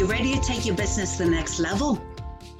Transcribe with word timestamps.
You 0.00 0.06
ready 0.06 0.32
to 0.32 0.40
take 0.40 0.64
your 0.64 0.76
business 0.76 1.18
to 1.18 1.24
the 1.24 1.30
next 1.30 1.58
level? 1.58 2.00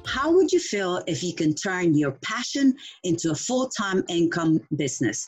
How 0.05 0.31
would 0.31 0.51
you 0.51 0.59
feel 0.59 1.01
if 1.07 1.23
you 1.23 1.33
can 1.33 1.55
turn 1.55 1.97
your 1.97 2.11
passion 2.21 2.75
into 3.03 3.31
a 3.31 3.35
full 3.35 3.67
time 3.67 4.03
income 4.09 4.61
business? 4.75 5.27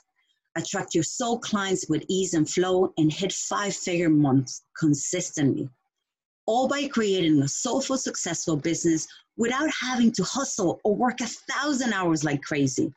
Attract 0.55 0.93
your 0.93 1.03
soul 1.03 1.39
clients 1.39 1.89
with 1.89 2.05
ease 2.09 2.35
and 2.35 2.47
flow 2.47 2.93
and 2.99 3.11
hit 3.11 3.33
five 3.33 3.75
figure 3.75 4.11
months 4.11 4.61
consistently. 4.77 5.67
All 6.45 6.67
by 6.67 6.87
creating 6.87 7.41
a 7.41 7.47
soulful, 7.47 7.97
successful 7.97 8.57
business 8.57 9.07
without 9.35 9.71
having 9.71 10.11
to 10.11 10.23
hustle 10.23 10.81
or 10.83 10.95
work 10.95 11.19
a 11.19 11.25
thousand 11.25 11.93
hours 11.93 12.23
like 12.23 12.43
crazy. 12.43 12.93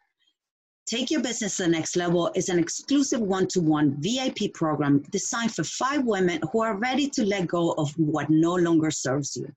Take 0.86 1.10
Your 1.10 1.20
Business 1.20 1.56
to 1.56 1.64
the 1.64 1.68
Next 1.68 1.96
Level 1.96 2.30
is 2.36 2.48
an 2.48 2.60
exclusive 2.60 3.20
one 3.20 3.48
to 3.48 3.60
one 3.60 4.00
VIP 4.00 4.54
program 4.54 5.02
designed 5.10 5.52
for 5.52 5.64
five 5.64 6.04
women 6.04 6.40
who 6.52 6.62
are 6.62 6.76
ready 6.76 7.08
to 7.10 7.24
let 7.24 7.48
go 7.48 7.72
of 7.72 7.90
what 7.98 8.30
no 8.30 8.54
longer 8.54 8.92
serves 8.92 9.34
you. 9.34 9.48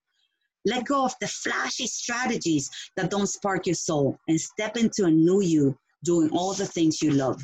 Let 0.66 0.86
go 0.86 1.06
of 1.06 1.14
the 1.22 1.28
flashy 1.28 1.86
strategies 1.86 2.68
that 2.96 3.12
don't 3.12 3.28
spark 3.28 3.68
your 3.68 3.76
soul 3.76 4.18
and 4.28 4.42
step 4.42 4.76
into 4.76 5.06
a 5.06 5.12
new 5.12 5.42
you 5.42 5.78
doing 6.04 6.32
all 6.32 6.56
the 6.56 6.66
things 6.66 7.00
you 7.00 7.12
love. 7.12 7.40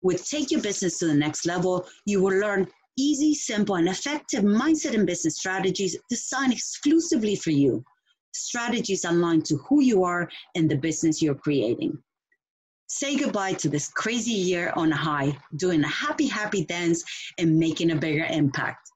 With 0.00 0.26
Take 0.26 0.50
Your 0.50 0.62
Business 0.62 0.98
to 1.00 1.06
the 1.06 1.14
Next 1.14 1.44
Level, 1.44 1.86
you 2.06 2.22
will 2.22 2.40
learn 2.40 2.66
easy, 2.96 3.34
simple, 3.34 3.74
and 3.74 3.88
effective 3.88 4.44
mindset 4.44 4.94
and 4.94 5.06
business 5.06 5.36
strategies 5.36 5.94
designed 6.08 6.54
exclusively 6.54 7.36
for 7.36 7.50
you. 7.50 7.84
Strategies 8.32 9.04
aligned 9.04 9.44
to 9.44 9.58
who 9.58 9.82
you 9.82 10.04
are 10.04 10.30
and 10.54 10.70
the 10.70 10.78
business 10.78 11.20
you're 11.20 11.34
creating. 11.34 12.02
Say 12.86 13.16
goodbye 13.16 13.54
to 13.54 13.68
this 13.68 13.88
crazy 13.88 14.32
year 14.32 14.72
on 14.76 14.90
high, 14.90 15.36
doing 15.56 15.82
a 15.82 15.88
happy, 15.88 16.26
happy 16.26 16.64
dance 16.64 17.02
and 17.38 17.58
making 17.58 17.90
a 17.90 17.96
bigger 17.96 18.26
impact. 18.30 18.90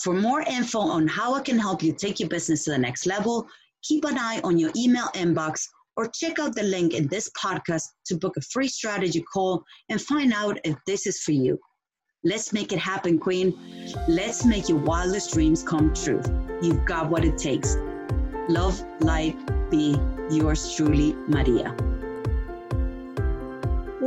For 0.00 0.14
more 0.14 0.42
info 0.42 0.78
on 0.78 1.08
how 1.08 1.34
I 1.34 1.40
can 1.40 1.58
help 1.58 1.82
you 1.82 1.92
take 1.92 2.20
your 2.20 2.28
business 2.28 2.64
to 2.64 2.70
the 2.70 2.78
next 2.78 3.04
level, 3.06 3.46
keep 3.82 4.04
an 4.04 4.16
eye 4.16 4.40
on 4.44 4.58
your 4.58 4.70
email 4.76 5.06
inbox 5.14 5.66
or 5.96 6.08
check 6.08 6.38
out 6.38 6.54
the 6.54 6.62
link 6.62 6.94
in 6.94 7.08
this 7.08 7.30
podcast 7.42 7.82
to 8.06 8.16
book 8.16 8.36
a 8.36 8.42
free 8.42 8.68
strategy 8.68 9.24
call 9.32 9.64
and 9.88 10.00
find 10.00 10.32
out 10.32 10.58
if 10.64 10.76
this 10.86 11.06
is 11.06 11.20
for 11.20 11.32
you. 11.32 11.58
Let's 12.24 12.52
make 12.52 12.72
it 12.72 12.78
happen, 12.78 13.18
Queen. 13.18 13.58
Let's 14.08 14.44
make 14.44 14.68
your 14.68 14.78
wildest 14.78 15.32
dreams 15.32 15.62
come 15.62 15.92
true. 15.94 16.22
You've 16.62 16.84
got 16.84 17.10
what 17.10 17.24
it 17.24 17.38
takes. 17.38 17.76
Love, 18.48 18.80
light, 19.00 19.36
be 19.70 19.96
yours 20.30 20.74
truly, 20.76 21.14
Maria. 21.28 21.74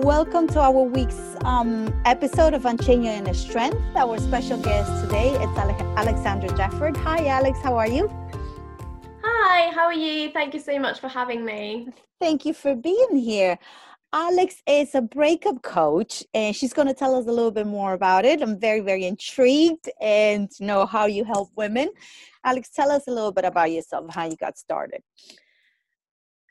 Welcome 0.03 0.47
to 0.47 0.61
our 0.61 0.83
week's 0.83 1.35
um, 1.43 1.93
episode 2.05 2.53
of 2.53 2.65
Unchain 2.65 3.03
Your 3.03 3.13
Inner 3.15 3.33
Strength. 3.33 3.81
Our 3.97 4.17
special 4.17 4.57
guest 4.57 5.03
today 5.03 5.31
is 5.31 5.57
Alexandra 5.57 6.47
Jefford. 6.51 6.95
Hi, 6.95 7.27
Alex. 7.27 7.59
How 7.61 7.77
are 7.77 7.87
you? 7.87 8.09
Hi. 9.21 9.69
How 9.71 9.83
are 9.83 9.93
you? 9.93 10.31
Thank 10.31 10.53
you 10.53 10.61
so 10.61 10.79
much 10.79 11.01
for 11.01 11.09
having 11.09 11.43
me. 11.43 11.89
Thank 12.21 12.45
you 12.45 12.53
for 12.53 12.75
being 12.75 13.17
here. 13.17 13.59
Alex 14.13 14.63
is 14.65 14.95
a 14.95 15.01
breakup 15.01 15.61
coach, 15.63 16.23
and 16.33 16.55
she's 16.55 16.71
going 16.71 16.87
to 16.87 16.93
tell 16.93 17.13
us 17.13 17.27
a 17.27 17.31
little 17.31 17.51
bit 17.51 17.67
more 17.67 17.91
about 17.91 18.23
it. 18.23 18.41
I'm 18.41 18.57
very, 18.57 18.79
very 18.79 19.03
intrigued 19.03 19.89
and 19.99 20.49
know 20.61 20.85
how 20.85 21.07
you 21.07 21.25
help 21.25 21.49
women. 21.57 21.89
Alex, 22.45 22.69
tell 22.69 22.89
us 22.89 23.05
a 23.09 23.11
little 23.11 23.33
bit 23.33 23.43
about 23.43 23.69
yourself, 23.69 24.05
how 24.09 24.27
you 24.27 24.37
got 24.37 24.57
started. 24.57 25.03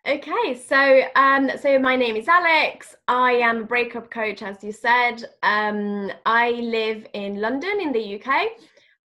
Okay, 0.06 0.54
so 0.54 1.02
um, 1.16 1.50
so 1.60 1.78
my 1.78 1.96
name 1.96 2.14
is 2.14 2.28
Alex. 2.28 2.94
I 3.08 3.32
am 3.32 3.62
a 3.62 3.66
breakup 3.66 4.10
coach, 4.10 4.42
as 4.42 4.62
you 4.62 4.70
said. 4.70 5.24
Um, 5.42 6.10
I 6.24 6.52
live 6.52 7.04
in 7.14 7.40
London, 7.40 7.80
in 7.80 7.92
the 7.92 8.14
UK, 8.14 8.52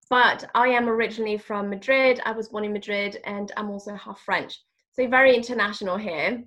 but 0.10 0.46
I 0.54 0.68
am 0.68 0.88
originally 0.88 1.38
from 1.38 1.70
Madrid. 1.70 2.22
I 2.26 2.32
was 2.32 2.50
born 2.50 2.64
in 2.64 2.72
Madrid, 2.74 3.20
and 3.26 3.52
I'm 3.58 3.72
also 3.72 3.96
half 3.96 4.22
French, 4.22 4.62
so 4.94 5.08
very 5.08 5.36
international 5.36 5.98
here. 5.98 6.44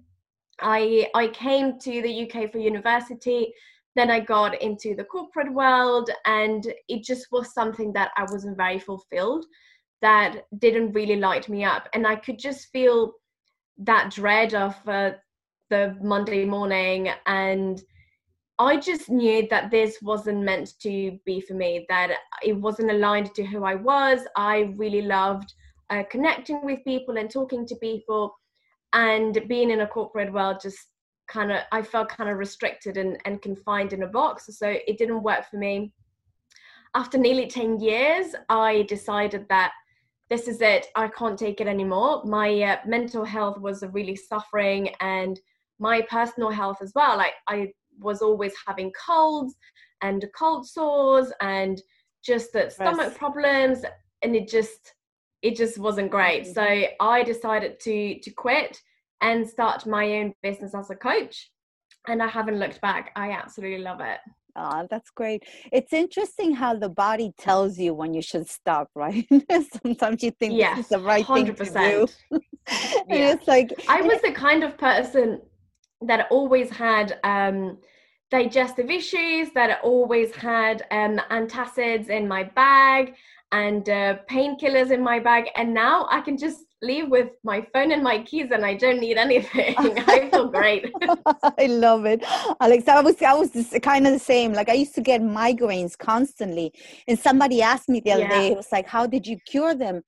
I 0.61 1.11
I 1.15 1.27
came 1.29 1.79
to 1.81 2.03
the 2.03 2.31
UK 2.31 2.51
for 2.51 2.59
university. 2.59 3.53
Then 3.97 4.11
I 4.11 4.21
got 4.21 4.63
into 4.63 4.95
the 4.95 5.05
corporate 5.05 5.53
world, 5.53 6.09
and 6.25 6.73
it 6.89 7.03
just 7.03 7.27
was 7.33 7.53
something 7.53 7.93
that 7.95 8.13
I 8.17 8.23
wasn't 8.23 8.57
very 8.57 8.79
fulfilled. 8.79 9.45
That 10.03 10.43
didn't 10.61 10.93
really 10.93 11.17
light 11.17 11.49
me 11.49 11.65
up, 11.65 11.89
and 11.93 12.07
I 12.07 12.15
could 12.15 12.39
just 12.39 12.69
feel 12.73 13.13
that 13.79 14.11
dread 14.11 14.55
of 14.55 14.75
uh, 14.89 15.13
the 15.71 15.97
Monday 16.01 16.45
morning 16.45 17.11
and 17.27 17.83
I 18.59 18.79
just 18.79 19.11
knew 19.11 19.47
that 19.51 19.71
this 19.71 19.99
wasn't 20.01 20.43
meant 20.43 20.79
to 20.81 21.19
be 21.27 21.43
for 21.43 21.53
me, 21.53 21.85
that 21.91 22.11
it 22.43 22.55
wasn't 22.55 22.91
aligned 22.91 23.35
to 23.35 23.45
who 23.45 23.65
I 23.65 23.75
was. 23.75 24.21
I 24.35 24.73
really 24.77 25.03
loved 25.03 25.53
uh, 25.91 26.05
connecting 26.11 26.65
with 26.65 26.85
people 26.85 27.19
and 27.19 27.31
talking 27.31 27.67
to 27.67 27.77
people, 27.77 28.35
and 28.93 29.47
being 29.47 29.71
in 29.71 29.83
a 29.83 29.87
corporate 29.87 30.33
world 30.33 30.59
just 30.63 30.79
kind 31.29 31.53
of, 31.53 31.61
I 31.71 31.83
felt 31.83 32.09
kind 32.09 32.31
of 32.31 32.39
restricted 32.39 32.97
and, 32.97 33.19
and 33.27 33.43
confined 33.43 33.93
in 33.93 34.05
a 34.05 34.09
box. 34.09 34.49
So 34.51 34.69
it 34.69 34.97
didn't 34.97 35.23
work 35.23 35.45
for 35.51 35.59
me. 35.59 35.93
After 36.95 37.19
nearly 37.19 37.47
10 37.47 37.81
years, 37.81 38.35
I 38.49 38.83
decided 38.89 39.47
that 39.51 39.73
this 40.29 40.49
is 40.49 40.61
it 40.61 40.87
i 40.97 41.09
can't 41.09 41.39
take 41.39 41.61
it 41.61 41.67
anymore. 41.67 42.23
My 42.25 42.63
uh, 42.63 42.77
mental 42.87 43.25
health 43.25 43.59
was 43.59 43.85
really 43.93 44.17
suffering 44.17 44.91
and 45.01 45.39
my 45.79 46.03
personal 46.03 46.51
health 46.51 46.79
as 46.83 46.93
well. 46.95 47.17
Like 47.17 47.35
i 47.49 47.73
was 47.99 48.23
always 48.23 48.53
having 48.67 48.93
colds 48.93 49.55
and 50.03 50.25
cold 50.39 50.67
sores 50.67 51.33
and 51.41 51.81
just 52.25 52.53
the 52.53 52.69
stomach 52.71 53.17
problems 53.17 53.79
and 54.23 54.37
it 54.37 54.49
just 54.49 54.95
it 55.43 55.57
just 55.57 55.79
wasn't 55.79 56.11
great. 56.11 56.43
Mm-hmm. 56.45 56.53
so 56.53 56.85
i 57.01 57.23
decided 57.23 57.79
to 57.81 58.19
to 58.21 58.31
quit 58.31 58.79
and 59.23 59.49
start 59.49 59.87
my 59.87 60.05
own 60.19 60.35
business 60.43 60.75
as 60.75 60.91
a 60.91 60.97
coach 60.97 61.51
and 62.09 62.23
i 62.23 62.29
haven't 62.29 62.59
looked 62.59 62.81
back. 62.81 63.13
I 63.17 63.31
absolutely 63.31 63.83
love 63.83 64.01
it 64.01 64.19
Oh, 64.57 64.87
that's 64.91 65.11
great. 65.11 65.45
It's 65.73 65.93
interesting 65.93 66.55
how 66.55 66.75
the 66.75 66.89
body 66.89 67.33
tells 67.39 67.79
you 67.79 67.93
when 67.93 68.15
you 68.15 68.23
should 68.23 68.49
stop, 68.49 68.89
right? 68.95 69.27
Sometimes 69.83 70.23
you 70.23 70.31
think 70.31 70.55
yes, 70.55 70.77
this 70.77 70.87
is 70.87 70.91
the 70.91 70.99
right 71.01 71.25
100%. 71.25 71.57
thing 71.57 71.57
to 71.57 72.07
do. 72.31 72.41
yeah. 73.09 73.33
it's 73.33 73.47
like 73.47 73.73
I 73.89 74.01
was 74.01 74.21
the 74.23 74.33
kind 74.33 74.65
of 74.65 74.79
person 74.79 75.41
that 76.03 76.27
always 76.31 76.71
had 76.71 77.19
um, 77.25 77.79
digestive 78.31 78.91
issues, 78.91 79.51
that 79.55 79.81
always 79.83 80.35
had 80.35 80.83
um, 80.91 81.21
antacids 81.31 82.09
in 82.09 82.27
my 82.27 82.45
bag 82.45 83.15
and 83.53 83.89
uh, 83.89 84.17
painkillers 84.31 84.91
in 84.91 85.03
my 85.03 85.19
bag. 85.19 85.49
And 85.57 85.73
now 85.73 86.07
I 86.11 86.21
can 86.21 86.37
just 86.37 86.65
leave 86.87 87.09
with 87.09 87.31
my 87.43 87.67
phone 87.73 87.93
and 87.93 88.03
my 88.03 88.23
keys 88.23 88.51
and 88.53 88.65
I 88.65 88.75
don't 88.75 89.01
need 89.01 89.17
anything. 89.17 89.75
I 89.79 90.29
feel 90.31 90.49
great. 90.49 90.93
I 91.59 91.67
love 91.67 92.07
it. 92.07 92.25
Alex, 92.61 92.89
I 92.89 93.01
was 93.01 93.21
I 93.23 93.35
was 93.35 93.51
kind 93.83 94.07
of 94.07 94.13
the 94.13 94.19
same. 94.19 94.53
Like 94.53 94.69
I 94.69 94.75
used 94.75 94.95
to 94.95 95.01
get 95.01 95.21
migraines 95.21 95.97
constantly. 95.99 96.73
And 97.09 97.19
somebody 97.19 97.63
asked 97.63 97.89
me 97.89 98.01
the 98.01 98.13
other 98.13 98.23
yeah. 98.23 98.39
day, 98.39 98.47
it 98.53 98.57
was 98.57 98.69
like, 98.73 98.87
how 98.87 99.07
did 99.07 99.27
you 99.27 99.39
cure 99.47 99.75
them? 99.75 100.03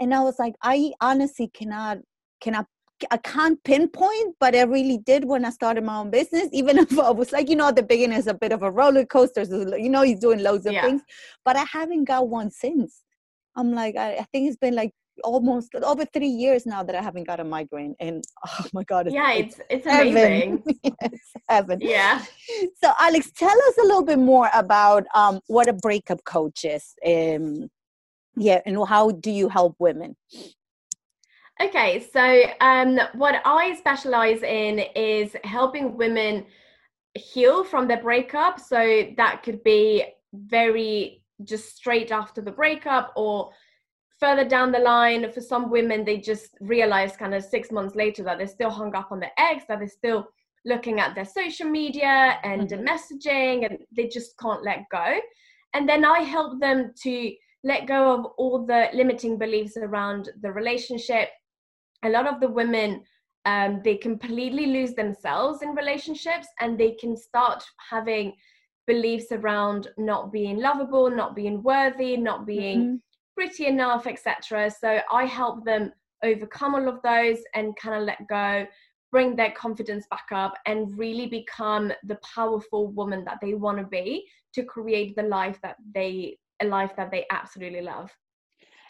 And 0.00 0.14
I 0.14 0.20
was 0.20 0.38
like, 0.38 0.54
I 0.62 0.92
honestly 1.00 1.50
cannot 1.52 1.98
cannot 2.40 2.66
I 3.10 3.16
can't 3.18 3.62
pinpoint, 3.62 4.36
but 4.40 4.56
I 4.56 4.62
really 4.62 4.98
did 4.98 5.24
when 5.24 5.44
I 5.44 5.50
started 5.50 5.84
my 5.84 5.98
own 5.98 6.10
business. 6.10 6.48
Even 6.52 6.78
if 6.84 6.98
I 6.98 7.10
was 7.10 7.32
like, 7.32 7.48
you 7.48 7.56
know, 7.56 7.68
at 7.68 7.76
the 7.76 7.82
beginning 7.82 8.18
is 8.18 8.26
a 8.26 8.34
bit 8.34 8.52
of 8.52 8.62
a 8.62 8.70
roller 8.70 9.04
coaster. 9.04 9.44
So, 9.44 9.76
you 9.76 9.88
know, 9.88 10.02
he's 10.02 10.20
doing 10.20 10.42
loads 10.42 10.66
of 10.66 10.72
yeah. 10.72 10.82
things, 10.82 11.02
but 11.44 11.56
I 11.56 11.64
haven't 11.72 12.04
got 12.04 12.28
one 12.28 12.50
since. 12.50 13.02
I'm 13.56 13.72
like, 13.72 13.96
I, 13.96 14.16
I 14.16 14.26
think 14.32 14.48
it's 14.48 14.56
been 14.56 14.74
like 14.74 14.92
almost 15.24 15.74
over 15.74 16.04
three 16.04 16.28
years 16.28 16.66
now 16.66 16.82
that 16.82 16.94
I 16.94 17.02
haven't 17.02 17.24
got 17.24 17.40
a 17.40 17.44
migraine, 17.44 17.94
and 18.00 18.24
oh 18.46 18.66
my 18.72 18.84
god, 18.84 19.06
it's, 19.06 19.14
yeah, 19.14 19.32
it's 19.32 19.60
it's, 19.70 19.86
it's 19.86 19.86
amazing. 19.86 20.62
yes, 20.82 21.20
heaven. 21.48 21.78
Yeah. 21.80 22.22
So, 22.82 22.92
Alex, 22.98 23.30
tell 23.32 23.50
us 23.68 23.78
a 23.78 23.82
little 23.82 24.04
bit 24.04 24.18
more 24.18 24.50
about 24.54 25.04
um, 25.14 25.40
what 25.46 25.68
a 25.68 25.72
breakup 25.72 26.24
coach 26.24 26.64
is. 26.64 26.94
Um, 27.06 27.68
yeah, 28.36 28.60
and 28.66 28.78
how 28.86 29.10
do 29.10 29.30
you 29.30 29.48
help 29.48 29.76
women? 29.78 30.16
Okay, 31.60 32.06
so 32.12 32.44
um, 32.60 33.00
what 33.14 33.42
I 33.44 33.74
specialize 33.74 34.44
in 34.44 34.78
is 34.94 35.34
helping 35.42 35.96
women 35.96 36.46
heal 37.14 37.64
from 37.64 37.88
their 37.88 38.00
breakup. 38.00 38.60
So 38.60 39.08
that 39.16 39.42
could 39.42 39.64
be 39.64 40.04
very 40.32 41.22
just 41.44 41.76
straight 41.76 42.12
after 42.12 42.40
the 42.40 42.50
breakup 42.50 43.12
or 43.16 43.50
further 44.20 44.44
down 44.44 44.72
the 44.72 44.78
line 44.78 45.30
for 45.32 45.40
some 45.40 45.70
women 45.70 46.04
they 46.04 46.18
just 46.18 46.56
realize 46.60 47.16
kind 47.16 47.34
of 47.34 47.44
six 47.44 47.70
months 47.70 47.94
later 47.94 48.22
that 48.24 48.38
they're 48.38 48.46
still 48.46 48.70
hung 48.70 48.94
up 48.94 49.12
on 49.12 49.20
their 49.20 49.32
eggs, 49.38 49.64
that 49.68 49.78
they're 49.78 49.88
still 49.88 50.28
looking 50.64 51.00
at 51.00 51.14
their 51.14 51.24
social 51.24 51.68
media 51.68 52.38
and 52.42 52.68
mm-hmm. 52.68 52.84
messaging 52.84 53.64
and 53.64 53.78
they 53.96 54.08
just 54.08 54.36
can't 54.38 54.64
let 54.64 54.84
go. 54.90 55.18
And 55.74 55.88
then 55.88 56.04
i 56.04 56.20
help 56.20 56.60
them 56.60 56.92
to 57.02 57.32
let 57.64 57.86
go 57.86 58.14
of 58.14 58.26
all 58.38 58.66
the 58.66 58.88
limiting 58.92 59.38
beliefs 59.38 59.76
around 59.76 60.30
the 60.42 60.50
relationship. 60.50 61.28
A 62.04 62.08
lot 62.08 62.26
of 62.26 62.40
the 62.40 62.48
women 62.48 63.02
um, 63.44 63.80
they 63.82 63.96
completely 63.96 64.66
lose 64.66 64.94
themselves 64.94 65.62
in 65.62 65.70
relationships 65.70 66.48
and 66.60 66.76
they 66.76 66.92
can 66.92 67.16
start 67.16 67.62
having 67.90 68.34
beliefs 68.86 69.32
around 69.32 69.88
not 69.96 70.32
being 70.32 70.58
lovable 70.58 71.10
not 71.10 71.36
being 71.36 71.62
worthy 71.62 72.16
not 72.16 72.46
being 72.46 72.80
mm-hmm 72.80 72.96
pretty 73.38 73.66
enough, 73.66 74.08
etc. 74.08 74.68
So 74.68 74.98
I 75.12 75.24
help 75.24 75.64
them 75.64 75.92
overcome 76.24 76.74
all 76.74 76.88
of 76.88 77.00
those 77.02 77.38
and 77.54 77.76
kind 77.76 77.94
of 77.94 78.02
let 78.02 78.26
go, 78.26 78.66
bring 79.12 79.36
their 79.36 79.52
confidence 79.52 80.06
back 80.10 80.26
up, 80.32 80.54
and 80.66 80.98
really 80.98 81.28
become 81.28 81.92
the 82.02 82.18
powerful 82.34 82.88
woman 82.88 83.24
that 83.26 83.38
they 83.40 83.54
want 83.54 83.78
to 83.78 83.84
be 83.84 84.26
to 84.54 84.64
create 84.64 85.14
the 85.14 85.22
life 85.22 85.56
that 85.62 85.76
they 85.94 86.36
a 86.60 86.66
life 86.66 86.90
that 86.96 87.12
they 87.12 87.26
absolutely 87.30 87.82
love. 87.82 88.10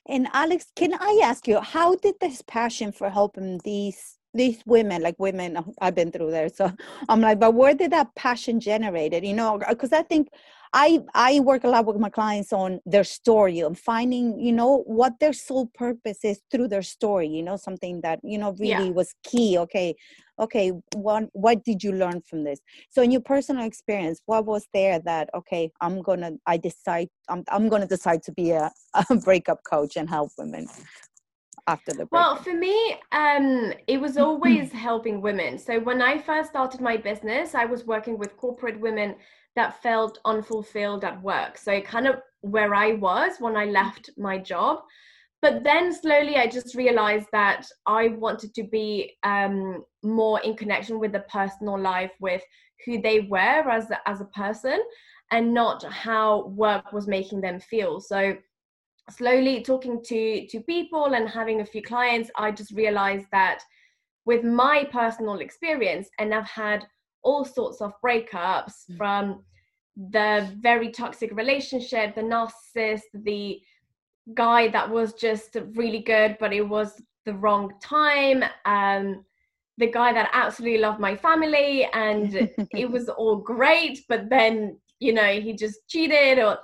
And 0.06 0.26
Alex, 0.32 0.72
can 0.74 0.94
I 0.94 1.20
ask 1.22 1.46
you, 1.46 1.60
how 1.60 1.96
did 1.96 2.14
this 2.18 2.40
passion 2.40 2.90
for 2.90 3.10
helping 3.10 3.60
these 3.64 4.16
these 4.32 4.62
women, 4.64 5.02
like 5.02 5.16
women, 5.18 5.58
I've 5.82 5.94
been 5.94 6.10
through 6.10 6.30
there, 6.30 6.48
so 6.48 6.72
I'm 7.10 7.20
like, 7.20 7.38
but 7.38 7.52
where 7.52 7.74
did 7.74 7.90
that 7.90 8.14
passion 8.14 8.60
generated? 8.60 9.26
You 9.26 9.34
know, 9.34 9.60
because 9.68 9.92
I 9.92 10.02
think 10.04 10.28
I 10.72 11.00
I 11.14 11.40
work 11.40 11.64
a 11.64 11.68
lot 11.68 11.86
with 11.86 11.98
my 11.98 12.10
clients 12.10 12.52
on 12.52 12.80
their 12.84 13.04
story 13.04 13.60
and 13.60 13.78
finding 13.78 14.38
you 14.38 14.52
know 14.52 14.82
what 14.86 15.18
their 15.20 15.32
sole 15.32 15.66
purpose 15.74 16.24
is 16.24 16.40
through 16.50 16.68
their 16.68 16.82
story. 16.82 17.28
You 17.28 17.42
know 17.42 17.56
something 17.56 18.00
that 18.02 18.20
you 18.22 18.38
know 18.38 18.52
really 18.58 18.86
yeah. 18.86 18.90
was 18.90 19.14
key. 19.24 19.58
Okay, 19.58 19.96
okay, 20.38 20.72
what 20.94 21.24
what 21.32 21.64
did 21.64 21.82
you 21.82 21.92
learn 21.92 22.20
from 22.22 22.44
this? 22.44 22.60
So 22.90 23.02
in 23.02 23.10
your 23.10 23.22
personal 23.22 23.64
experience, 23.64 24.20
what 24.26 24.44
was 24.46 24.66
there 24.74 24.98
that 25.00 25.30
okay, 25.34 25.70
I'm 25.80 26.02
gonna 26.02 26.32
I 26.46 26.56
decide 26.56 27.08
I'm 27.28 27.44
I'm 27.48 27.68
gonna 27.68 27.86
decide 27.86 28.22
to 28.24 28.32
be 28.32 28.50
a, 28.50 28.70
a 29.10 29.16
breakup 29.16 29.60
coach 29.64 29.96
and 29.96 30.08
help 30.08 30.32
women 30.38 30.68
after 31.66 31.92
the 31.92 32.06
breakup? 32.06 32.10
well 32.12 32.36
for 32.36 32.54
me 32.54 32.96
um, 33.12 33.72
it 33.86 34.00
was 34.00 34.16
always 34.26 34.72
helping 34.72 35.20
women 35.20 35.58
so 35.58 35.78
when 35.78 36.00
i 36.00 36.18
first 36.18 36.48
started 36.48 36.80
my 36.80 36.96
business 36.96 37.54
i 37.54 37.64
was 37.64 37.84
working 37.84 38.18
with 38.18 38.36
corporate 38.36 38.80
women 38.80 39.14
that 39.58 39.82
felt 39.82 40.18
unfulfilled 40.24 41.04
at 41.04 41.22
work. 41.22 41.58
So 41.58 41.80
kind 41.80 42.06
of 42.06 42.16
where 42.40 42.74
I 42.74 42.92
was 42.92 43.32
when 43.38 43.56
I 43.56 43.64
left 43.66 44.10
my 44.16 44.38
job. 44.38 44.80
But 45.40 45.62
then 45.62 45.92
slowly 45.92 46.36
I 46.36 46.46
just 46.46 46.74
realized 46.74 47.28
that 47.32 47.66
I 47.86 48.08
wanted 48.08 48.54
to 48.54 48.64
be 48.64 49.16
um, 49.22 49.84
more 50.02 50.40
in 50.40 50.56
connection 50.56 50.98
with 50.98 51.12
the 51.12 51.24
personal 51.28 51.78
life, 51.78 52.10
with 52.20 52.42
who 52.84 53.00
they 53.00 53.20
were 53.20 53.70
as 53.70 53.86
as 54.06 54.20
a 54.20 54.32
person, 54.42 54.80
and 55.30 55.54
not 55.54 55.84
how 55.84 56.46
work 56.48 56.92
was 56.92 57.06
making 57.06 57.40
them 57.40 57.60
feel. 57.60 58.00
So 58.00 58.36
slowly 59.10 59.62
talking 59.62 60.02
to 60.04 60.46
to 60.48 60.60
people 60.60 61.14
and 61.14 61.28
having 61.28 61.60
a 61.60 61.66
few 61.72 61.82
clients, 61.82 62.30
I 62.36 62.50
just 62.50 62.72
realized 62.72 63.26
that 63.30 63.60
with 64.24 64.42
my 64.44 64.84
personal 64.92 65.38
experience, 65.38 66.08
and 66.18 66.34
I've 66.34 66.48
had 66.48 66.84
all 67.22 67.44
sorts 67.44 67.80
of 67.80 67.92
breakups 68.04 68.72
mm. 68.90 68.96
from 68.96 69.44
the 69.96 70.48
very 70.60 70.90
toxic 70.90 71.34
relationship, 71.34 72.14
the 72.14 72.20
narcissist, 72.20 73.02
the 73.14 73.60
guy 74.34 74.68
that 74.68 74.88
was 74.88 75.14
just 75.14 75.56
really 75.74 76.00
good, 76.00 76.36
but 76.38 76.52
it 76.52 76.62
was 76.66 77.00
the 77.24 77.34
wrong 77.34 77.72
time. 77.82 78.44
Um, 78.64 79.24
the 79.78 79.90
guy 79.90 80.12
that 80.12 80.30
absolutely 80.32 80.78
loved 80.78 81.00
my 81.00 81.16
family 81.16 81.88
and 81.92 82.50
it 82.72 82.90
was 82.90 83.08
all 83.08 83.36
great, 83.36 84.00
but 84.08 84.28
then, 84.28 84.76
you 85.00 85.12
know, 85.12 85.40
he 85.40 85.52
just 85.52 85.86
cheated 85.88 86.38
or 86.38 86.58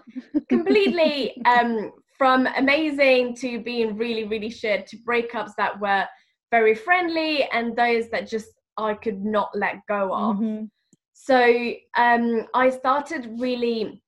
completely 0.48 1.40
um, 1.44 1.92
from 2.18 2.46
amazing 2.56 3.34
to 3.36 3.60
being 3.60 3.96
really, 3.96 4.24
really 4.24 4.50
shit 4.50 4.86
to 4.88 4.96
breakups 4.98 5.52
that 5.56 5.78
were 5.80 6.04
very 6.50 6.74
friendly 6.74 7.44
and 7.52 7.76
those 7.76 8.08
that 8.10 8.28
just 8.28 8.48
I 8.76 8.94
could 8.94 9.24
not 9.24 9.50
let 9.54 9.86
go 9.88 10.12
of. 10.14 10.36
Mm-hmm. 10.36 10.64
So 11.12 11.72
um, 11.96 12.46
I 12.54 12.70
started 12.70 13.38
really 13.38 14.02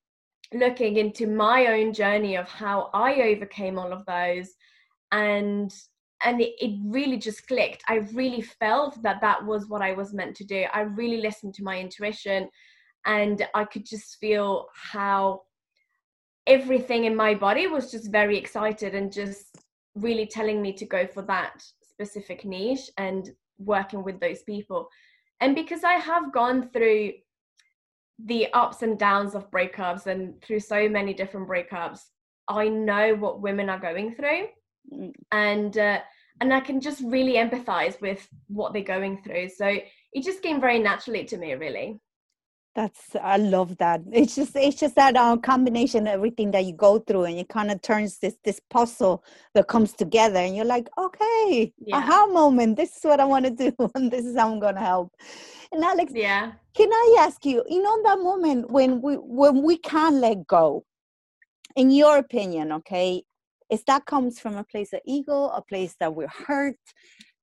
looking 0.53 0.97
into 0.97 1.27
my 1.27 1.67
own 1.67 1.93
journey 1.93 2.35
of 2.35 2.47
how 2.47 2.89
I 2.93 3.21
overcame 3.33 3.79
all 3.79 3.91
of 3.91 4.05
those, 4.05 4.49
and 5.11 5.73
and 6.23 6.41
it, 6.41 6.53
it 6.59 6.79
really 6.83 7.17
just 7.17 7.47
clicked. 7.47 7.83
I 7.87 7.97
really 8.13 8.41
felt 8.41 9.01
that 9.03 9.21
that 9.21 9.45
was 9.45 9.67
what 9.67 9.81
I 9.81 9.93
was 9.93 10.13
meant 10.13 10.35
to 10.37 10.43
do. 10.43 10.65
I 10.73 10.81
really 10.81 11.21
listened 11.21 11.53
to 11.55 11.63
my 11.63 11.79
intuition, 11.79 12.49
and 13.05 13.47
I 13.53 13.65
could 13.65 13.85
just 13.85 14.17
feel 14.19 14.67
how 14.73 15.41
everything 16.45 17.05
in 17.05 17.15
my 17.15 17.33
body 17.33 17.67
was 17.67 17.91
just 17.91 18.11
very 18.11 18.37
excited 18.37 18.95
and 18.95 19.11
just 19.11 19.57
really 19.95 20.25
telling 20.25 20.61
me 20.61 20.71
to 20.73 20.85
go 20.85 21.05
for 21.05 21.21
that 21.23 21.61
specific 21.81 22.45
niche 22.45 22.89
and 22.97 23.31
working 23.57 24.03
with 24.03 24.19
those 24.19 24.43
people. 24.43 24.89
And 25.39 25.55
because 25.55 25.83
i 25.83 25.93
have 25.93 26.33
gone 26.33 26.69
through 26.69 27.13
the 28.25 28.51
ups 28.53 28.81
and 28.81 28.97
downs 28.97 29.35
of 29.35 29.51
breakups 29.51 30.07
and 30.07 30.41
through 30.41 30.59
so 30.59 30.89
many 30.89 31.13
different 31.13 31.47
breakups 31.47 31.99
i 32.47 32.67
know 32.67 33.13
what 33.15 33.41
women 33.41 33.69
are 33.69 33.79
going 33.79 34.15
through. 34.15 34.47
Mm. 34.91 35.11
and 35.31 35.77
uh, 35.77 35.99
and 36.41 36.53
i 36.53 36.59
can 36.59 36.79
just 36.81 37.01
really 37.03 37.33
empathize 37.33 37.99
with 38.01 38.27
what 38.47 38.73
they're 38.73 38.81
going 38.95 39.21
through. 39.21 39.49
So 39.49 39.67
it 40.13 40.23
just 40.23 40.41
came 40.41 40.59
very 40.61 40.79
naturally 40.79 41.25
to 41.25 41.37
me 41.37 41.53
really 41.53 41.99
that's 42.77 43.15
I 43.15 43.37
love 43.37 43.75
that. 43.77 44.01
It's 44.11 44.35
just 44.35 44.55
it's 44.55 44.79
just 44.79 44.95
that 44.95 45.17
uh, 45.17 45.35
combination 45.37 46.05
of 46.05 46.13
everything 46.13 46.51
that 46.51 46.63
you 46.63 46.73
go 46.73 46.99
through, 46.99 47.23
and 47.23 47.39
it 47.39 47.49
kind 47.49 47.71
of 47.71 47.81
turns 47.81 48.19
this 48.19 48.35
this 48.43 48.61
puzzle 48.69 49.23
that 49.55 49.67
comes 49.67 49.93
together, 49.93 50.37
and 50.37 50.55
you're 50.55 50.63
like, 50.63 50.87
okay, 50.95 51.73
yeah. 51.79 51.97
aha 51.97 52.27
moment. 52.27 52.77
This 52.77 52.95
is 52.95 53.03
what 53.03 53.19
I 53.19 53.25
want 53.25 53.45
to 53.45 53.51
do, 53.51 53.73
and 53.95 54.11
this 54.11 54.25
is 54.25 54.37
how 54.37 54.51
I'm 54.51 54.59
gonna 54.59 54.79
help. 54.79 55.11
And 55.71 55.83
Alex, 55.83 56.13
yeah, 56.15 56.51
can 56.75 56.93
I 56.93 57.17
ask 57.21 57.43
you? 57.45 57.63
You 57.67 57.81
know 57.81 58.03
that 58.03 58.19
moment 58.19 58.69
when 58.69 59.01
we 59.01 59.15
when 59.15 59.63
we 59.63 59.77
can't 59.79 60.17
let 60.17 60.45
go. 60.45 60.85
In 61.75 61.89
your 61.89 62.17
opinion, 62.17 62.71
okay, 62.73 63.23
is 63.71 63.83
that 63.85 64.05
comes 64.05 64.39
from 64.39 64.55
a 64.55 64.63
place 64.63 64.93
of 64.93 64.99
ego, 65.03 65.47
a 65.47 65.63
place 65.63 65.95
that 65.99 66.13
we're 66.13 66.27
hurt, 66.27 66.77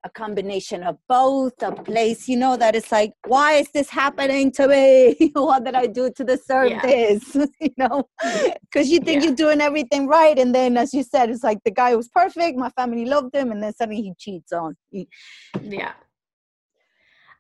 a 0.05 0.11
combination 0.11 0.83
of 0.83 0.99
both 1.09 1.55
a 1.63 1.73
place 1.73 2.29
you 2.29 2.37
know 2.37 2.57
that 2.57 2.77
it's 2.77 2.93
like 2.93 3.13
why 3.27 3.55
is 3.55 3.69
this 3.73 3.89
happening 3.89 4.53
to 4.53 4.69
me? 4.69 5.33
What 5.35 5.65
did 5.65 5.75
i 5.75 5.87
do 5.87 6.11
to 6.11 6.25
deserve 6.25 6.71
yeah. 6.71 6.83
this? 6.83 7.37
You 7.61 7.75
know? 7.79 8.09
Because 8.63 8.89
you 8.91 9.01
think 9.01 9.23
yeah. 9.23 9.29
you're 9.29 9.43
doing 9.45 9.61
everything 9.61 10.07
right 10.07 10.39
and 10.39 10.55
then 10.55 10.77
as 10.77 10.93
you 10.93 11.03
said 11.03 11.31
it's 11.31 11.43
like 11.43 11.59
the 11.65 11.71
guy 11.71 11.97
was 11.97 12.09
perfect 12.09 12.59
my 12.59 12.71
family 12.71 13.07
loved 13.07 13.35
him 13.35 13.51
and 13.53 13.63
then 13.63 13.73
suddenly 13.75 14.03
he 14.03 14.13
cheats 14.19 14.53
on 14.53 14.77
yeah. 15.63 15.93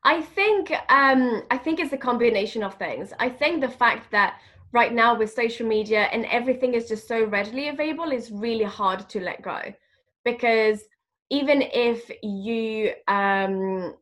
I 0.02 0.22
think 0.22 0.70
um 0.88 1.42
i 1.50 1.58
think 1.58 1.80
it's 1.80 1.92
a 1.92 2.02
combination 2.10 2.62
of 2.62 2.74
things. 2.74 3.12
I 3.18 3.28
think 3.28 3.60
the 3.60 3.74
fact 3.82 4.10
that 4.10 4.40
right 4.72 4.92
now 4.92 5.16
with 5.16 5.32
social 5.32 5.66
media 5.66 6.02
and 6.12 6.26
everything 6.26 6.74
is 6.74 6.88
just 6.88 7.06
so 7.06 7.24
readily 7.24 7.68
available 7.68 8.10
is 8.10 8.30
really 8.30 8.64
hard 8.64 9.08
to 9.08 9.20
let 9.20 9.40
go. 9.40 9.60
Because 10.24 10.80
even 11.30 11.62
if 11.62 12.10
you 12.22 12.92
um 13.08 13.94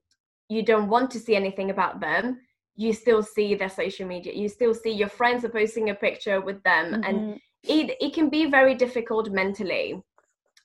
you 0.49 0.63
don't 0.63 0.89
want 0.89 1.11
to 1.11 1.19
see 1.19 1.35
anything 1.35 1.71
about 1.71 2.01
them 2.01 2.39
you 2.77 2.93
still 2.93 3.23
see 3.23 3.55
their 3.55 3.69
social 3.69 4.07
media. 4.07 4.33
You 4.33 4.49
still 4.49 4.75
see 4.75 4.91
your 4.91 5.09
friends 5.09 5.45
are 5.45 5.51
posting 5.51 5.91
a 5.91 5.95
picture 5.95 6.41
with 6.41 6.63
them 6.63 6.93
mm-hmm. 6.93 7.05
and 7.05 7.41
it 7.63 7.97
it 8.01 8.15
can 8.15 8.29
be 8.29 8.47
very 8.47 8.75
difficult 8.75 9.31
mentally. 9.31 10.03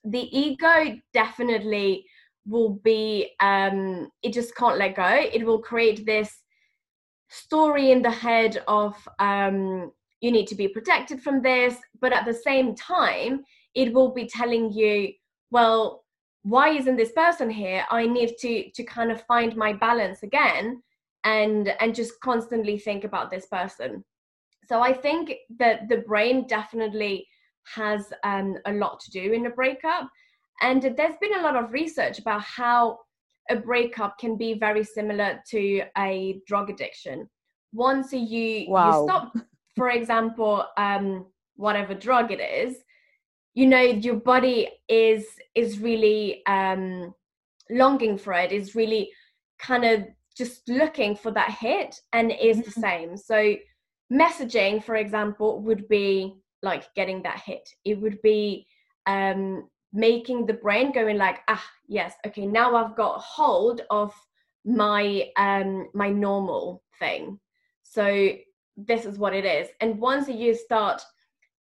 The 0.04 0.38
ego 0.38 0.96
definitely 1.12 2.06
will 2.46 2.70
be 2.82 3.32
um 3.40 4.10
it 4.22 4.32
just 4.32 4.54
can't 4.56 4.78
let 4.78 4.96
go. 4.96 5.28
It 5.32 5.44
will 5.44 5.60
create 5.60 6.06
this 6.06 6.30
story 7.28 7.90
in 7.90 8.00
the 8.02 8.10
head 8.10 8.62
of 8.66 8.96
um 9.18 9.92
you 10.20 10.32
need 10.32 10.48
to 10.48 10.54
be 10.54 10.66
protected 10.66 11.20
from 11.22 11.42
this 11.42 11.76
but 12.00 12.12
at 12.12 12.24
the 12.24 12.32
same 12.32 12.74
time 12.74 13.44
it 13.74 13.92
will 13.92 14.12
be 14.12 14.26
telling 14.26 14.72
you 14.72 15.12
well 15.50 16.04
why 16.48 16.70
isn't 16.70 16.96
this 16.96 17.12
person 17.12 17.50
here? 17.50 17.84
I 17.90 18.06
need 18.06 18.36
to 18.38 18.70
to 18.70 18.82
kind 18.84 19.10
of 19.10 19.22
find 19.22 19.54
my 19.56 19.72
balance 19.72 20.22
again 20.22 20.82
and 21.24 21.74
and 21.80 21.94
just 21.94 22.20
constantly 22.20 22.78
think 22.78 23.04
about 23.04 23.30
this 23.30 23.46
person. 23.46 24.04
So 24.68 24.80
i 24.82 24.92
think 24.92 25.32
that 25.58 25.88
the 25.88 25.98
brain 26.10 26.46
definitely 26.46 27.26
has 27.74 28.12
um, 28.24 28.56
a 28.66 28.72
lot 28.72 29.00
to 29.00 29.10
do 29.10 29.32
in 29.32 29.46
a 29.46 29.50
breakup. 29.50 30.08
And 30.60 30.82
there's 30.82 31.20
been 31.20 31.38
a 31.38 31.42
lot 31.42 31.56
of 31.56 31.72
research 31.72 32.18
about 32.18 32.42
how 32.42 32.98
a 33.50 33.56
breakup 33.56 34.18
can 34.18 34.36
be 34.36 34.54
very 34.54 34.84
similar 34.84 35.40
to 35.50 35.82
a 35.96 36.40
drug 36.46 36.70
addiction. 36.70 37.28
Once 37.72 38.12
you 38.12 38.66
wow. 38.68 38.86
you 38.86 39.06
stop 39.06 39.36
for 39.76 39.90
example 39.90 40.64
um, 40.76 41.26
whatever 41.56 41.94
drug 41.94 42.32
it 42.32 42.40
is 42.40 42.78
you 43.58 43.66
know 43.66 43.80
your 43.80 44.14
body 44.14 44.68
is 44.88 45.26
is 45.56 45.80
really 45.80 46.46
um 46.46 47.12
longing 47.70 48.16
for 48.16 48.32
it 48.32 48.52
is 48.52 48.76
really 48.76 49.10
kind 49.58 49.84
of 49.84 50.04
just 50.36 50.68
looking 50.68 51.16
for 51.16 51.32
that 51.32 51.50
hit 51.50 52.00
and 52.12 52.30
is 52.30 52.58
the 52.58 52.70
mm-hmm. 52.70 52.80
same. 52.80 53.16
So 53.16 53.56
messaging 54.12 54.82
for 54.84 54.94
example 54.94 55.60
would 55.62 55.88
be 55.88 56.34
like 56.62 56.84
getting 56.94 57.20
that 57.22 57.40
hit. 57.40 57.68
It 57.84 58.00
would 58.00 58.22
be 58.22 58.66
um 59.06 59.68
making 59.92 60.46
the 60.46 60.60
brain 60.64 60.92
going 60.92 61.16
like 61.16 61.40
ah 61.48 61.64
yes 61.88 62.12
okay 62.26 62.44
now 62.44 62.76
i've 62.76 62.94
got 62.94 63.18
hold 63.20 63.80
of 63.90 64.12
my 64.64 65.02
um 65.36 65.88
my 65.94 66.10
normal 66.10 66.84
thing. 67.00 67.40
So 67.82 68.04
this 68.76 69.04
is 69.04 69.18
what 69.18 69.34
it 69.34 69.44
is. 69.44 69.66
And 69.80 69.98
once 69.98 70.28
you 70.28 70.54
start 70.54 71.02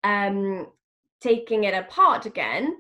um 0.04 0.66
taking 1.20 1.64
it 1.64 1.74
apart 1.74 2.26
again, 2.26 2.76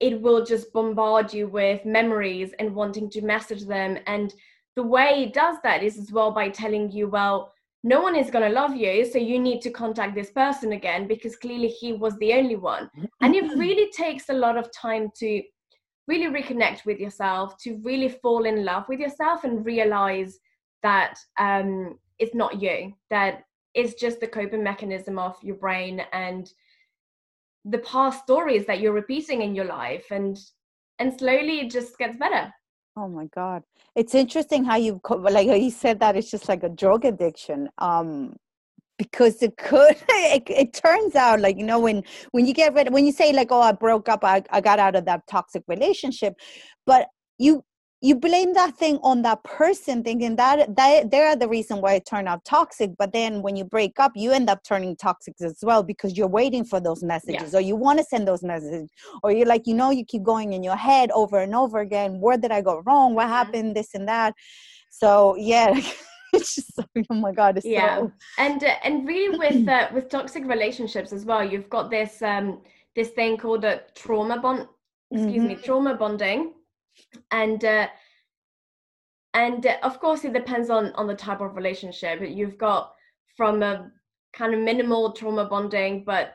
it 0.00 0.20
will 0.20 0.44
just 0.44 0.72
bombard 0.72 1.32
you 1.32 1.48
with 1.48 1.84
memories 1.84 2.52
and 2.58 2.74
wanting 2.74 3.08
to 3.10 3.22
message 3.22 3.64
them. 3.64 3.98
And 4.06 4.34
the 4.74 4.82
way 4.82 5.24
it 5.24 5.32
does 5.32 5.56
that 5.62 5.82
is 5.82 5.98
as 5.98 6.12
well 6.12 6.30
by 6.30 6.50
telling 6.50 6.90
you, 6.90 7.08
well, 7.08 7.52
no 7.82 8.00
one 8.00 8.16
is 8.16 8.30
going 8.30 8.46
to 8.46 8.54
love 8.54 8.74
you, 8.74 9.04
so 9.04 9.16
you 9.16 9.38
need 9.38 9.60
to 9.62 9.70
contact 9.70 10.14
this 10.14 10.30
person 10.30 10.72
again 10.72 11.06
because 11.06 11.36
clearly 11.36 11.68
he 11.68 11.92
was 11.92 12.16
the 12.18 12.32
only 12.32 12.56
one. 12.56 12.90
And 13.20 13.34
it 13.34 13.56
really 13.56 13.90
takes 13.92 14.28
a 14.28 14.34
lot 14.34 14.56
of 14.56 14.72
time 14.72 15.08
to 15.18 15.42
really 16.08 16.26
reconnect 16.26 16.84
with 16.84 16.98
yourself, 16.98 17.56
to 17.58 17.76
really 17.84 18.08
fall 18.08 18.44
in 18.44 18.64
love 18.64 18.84
with 18.88 18.98
yourself 18.98 19.44
and 19.44 19.64
realize 19.64 20.38
that 20.82 21.14
um, 21.38 21.98
it's 22.18 22.34
not 22.34 22.60
you, 22.60 22.92
that 23.10 23.44
it's 23.74 23.94
just 23.94 24.20
the 24.20 24.26
coping 24.26 24.62
mechanism 24.62 25.18
of 25.18 25.36
your 25.42 25.56
brain 25.56 26.02
and 26.12 26.50
the 27.66 27.78
past 27.78 28.22
stories 28.22 28.64
that 28.66 28.80
you're 28.80 28.92
repeating 28.92 29.42
in 29.42 29.54
your 29.54 29.64
life 29.64 30.06
and 30.10 30.38
and 30.98 31.18
slowly 31.18 31.60
it 31.60 31.70
just 31.70 31.98
gets 31.98 32.16
better. 32.16 32.50
Oh 32.96 33.08
my 33.08 33.26
god. 33.26 33.62
It's 33.94 34.14
interesting 34.14 34.64
how 34.64 34.76
you 34.76 35.00
like 35.10 35.48
you 35.48 35.70
said 35.70 36.00
that 36.00 36.16
it's 36.16 36.30
just 36.30 36.48
like 36.48 36.62
a 36.62 36.68
drug 36.68 37.04
addiction 37.04 37.68
um 37.78 38.36
because 38.98 39.42
it 39.42 39.56
could 39.56 39.96
it, 40.08 40.44
it 40.48 40.72
turns 40.72 41.14
out 41.14 41.40
like 41.40 41.58
you 41.58 41.64
know 41.64 41.80
when 41.80 42.02
when 42.32 42.46
you 42.46 42.54
get 42.54 42.72
rid 42.74 42.92
when 42.92 43.04
you 43.04 43.12
say 43.12 43.32
like 43.32 43.48
oh 43.50 43.60
i 43.60 43.72
broke 43.72 44.08
up 44.08 44.24
I, 44.24 44.42
I 44.50 44.62
got 44.62 44.78
out 44.78 44.96
of 44.96 45.04
that 45.04 45.26
toxic 45.26 45.62
relationship 45.68 46.32
but 46.86 47.08
you 47.38 47.62
you 48.06 48.14
blame 48.14 48.54
that 48.54 48.76
thing 48.76 48.98
on 49.02 49.22
that 49.22 49.42
person 49.42 50.02
thinking 50.04 50.36
that 50.36 50.74
that 50.76 51.10
they're 51.10 51.34
the 51.34 51.48
reason 51.48 51.80
why 51.80 51.94
it 51.94 52.06
turned 52.06 52.28
out 52.28 52.44
toxic 52.44 52.90
but 52.98 53.12
then 53.12 53.42
when 53.42 53.56
you 53.56 53.64
break 53.64 53.98
up 53.98 54.12
you 54.14 54.30
end 54.30 54.48
up 54.48 54.62
turning 54.62 54.94
toxic 54.94 55.34
as 55.40 55.58
well 55.62 55.82
because 55.82 56.16
you're 56.16 56.28
waiting 56.28 56.64
for 56.64 56.78
those 56.78 57.02
messages 57.02 57.52
yeah. 57.52 57.58
or 57.58 57.60
you 57.60 57.74
want 57.74 57.98
to 57.98 58.04
send 58.04 58.26
those 58.28 58.44
messages 58.44 58.88
or 59.24 59.32
you're 59.32 59.46
like 59.46 59.66
you 59.66 59.74
know 59.74 59.90
you 59.90 60.04
keep 60.04 60.22
going 60.22 60.52
in 60.52 60.62
your 60.62 60.76
head 60.76 61.10
over 61.12 61.40
and 61.40 61.54
over 61.54 61.80
again 61.80 62.20
where 62.20 62.38
did 62.38 62.52
i 62.52 62.60
go 62.60 62.80
wrong 62.86 63.14
what 63.14 63.24
mm-hmm. 63.24 63.32
happened 63.32 63.74
this 63.76 63.94
and 63.94 64.06
that 64.06 64.34
so 64.90 65.34
yeah 65.36 65.74
it's 66.32 66.54
just 66.54 66.78
oh 67.10 67.14
my 67.14 67.32
god 67.32 67.58
yeah 67.64 67.98
so... 67.98 68.12
and 68.38 68.62
uh, 68.62 68.74
and 68.84 69.06
really 69.06 69.36
with 69.36 69.68
uh, 69.68 69.88
with 69.92 70.08
toxic 70.08 70.44
relationships 70.44 71.12
as 71.12 71.24
well 71.24 71.42
you've 71.42 71.70
got 71.70 71.90
this 71.90 72.22
um 72.22 72.60
this 72.94 73.08
thing 73.10 73.36
called 73.36 73.64
a 73.64 73.80
trauma 73.96 74.38
bond 74.38 74.68
excuse 75.10 75.38
mm-hmm. 75.38 75.48
me 75.48 75.54
trauma 75.56 75.94
bonding 75.94 76.52
and 77.30 77.64
uh, 77.64 77.88
and 79.34 79.66
uh, 79.66 79.76
of 79.82 80.00
course 80.00 80.24
it 80.24 80.32
depends 80.32 80.70
on 80.70 80.92
on 80.92 81.06
the 81.06 81.14
type 81.14 81.40
of 81.40 81.56
relationship. 81.56 82.20
You've 82.22 82.58
got 82.58 82.92
from 83.36 83.62
a 83.62 83.90
kind 84.32 84.54
of 84.54 84.60
minimal 84.60 85.12
trauma 85.12 85.46
bonding 85.46 86.04
but 86.04 86.34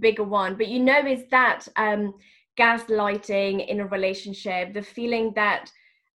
bigger 0.00 0.24
one. 0.24 0.56
But 0.56 0.68
you 0.68 0.80
know 0.80 1.06
is 1.06 1.24
that 1.30 1.66
um 1.76 2.14
gaslighting 2.58 3.66
in 3.68 3.80
a 3.80 3.86
relationship 3.86 4.72
the 4.72 4.82
feeling 4.82 5.32
that 5.34 5.70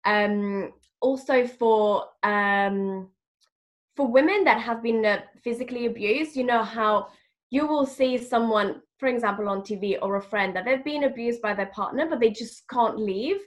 um 0.04 0.73
also 1.00 1.47
for 1.47 2.06
um 2.23 3.09
for 3.97 4.06
women 4.06 4.44
that 4.44 4.61
have 4.61 4.82
been 4.82 5.04
uh, 5.04 5.20
physically 5.42 5.87
abused 5.87 6.37
you 6.37 6.44
know 6.44 6.62
how 6.62 7.09
you 7.50 7.66
will 7.66 7.85
see 7.85 8.16
someone 8.16 8.80
for 8.99 9.09
example 9.09 9.49
on 9.49 9.61
tv 9.61 9.99
or 10.00 10.16
a 10.16 10.23
friend 10.23 10.56
that 10.56 10.64
they've 10.64 10.85
been 10.85 11.04
abused 11.04 11.42
by 11.42 11.52
their 11.52 11.66
partner 11.66 12.06
but 12.09 12.20
they 12.20 12.30
just 12.30 12.66
can't 12.68 12.99
leave 12.99 13.40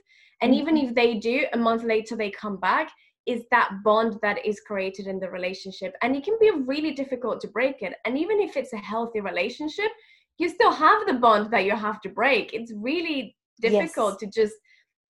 and 0.44 0.54
even 0.54 0.76
if 0.76 0.94
they 0.94 1.14
do 1.14 1.46
a 1.54 1.56
month 1.56 1.82
later 1.82 2.16
they 2.16 2.30
come 2.30 2.58
back 2.58 2.90
is 3.26 3.44
that 3.50 3.70
bond 3.82 4.18
that 4.20 4.44
is 4.44 4.60
created 4.60 5.06
in 5.06 5.18
the 5.18 5.30
relationship. 5.30 5.94
And 6.02 6.14
it 6.14 6.24
can 6.24 6.36
be 6.38 6.50
really 6.50 6.92
difficult 6.92 7.40
to 7.40 7.48
break 7.48 7.80
it. 7.80 7.94
And 8.04 8.18
even 8.18 8.38
if 8.38 8.54
it's 8.54 8.74
a 8.74 8.76
healthy 8.92 9.20
relationship 9.20 9.90
you 10.36 10.48
still 10.48 10.72
have 10.72 11.06
the 11.06 11.14
bond 11.14 11.52
that 11.52 11.64
you 11.64 11.76
have 11.76 12.00
to 12.00 12.08
break. 12.08 12.52
It's 12.52 12.72
really 12.74 13.36
difficult 13.60 14.14
yes. 14.14 14.20
to 14.20 14.40
just 14.40 14.54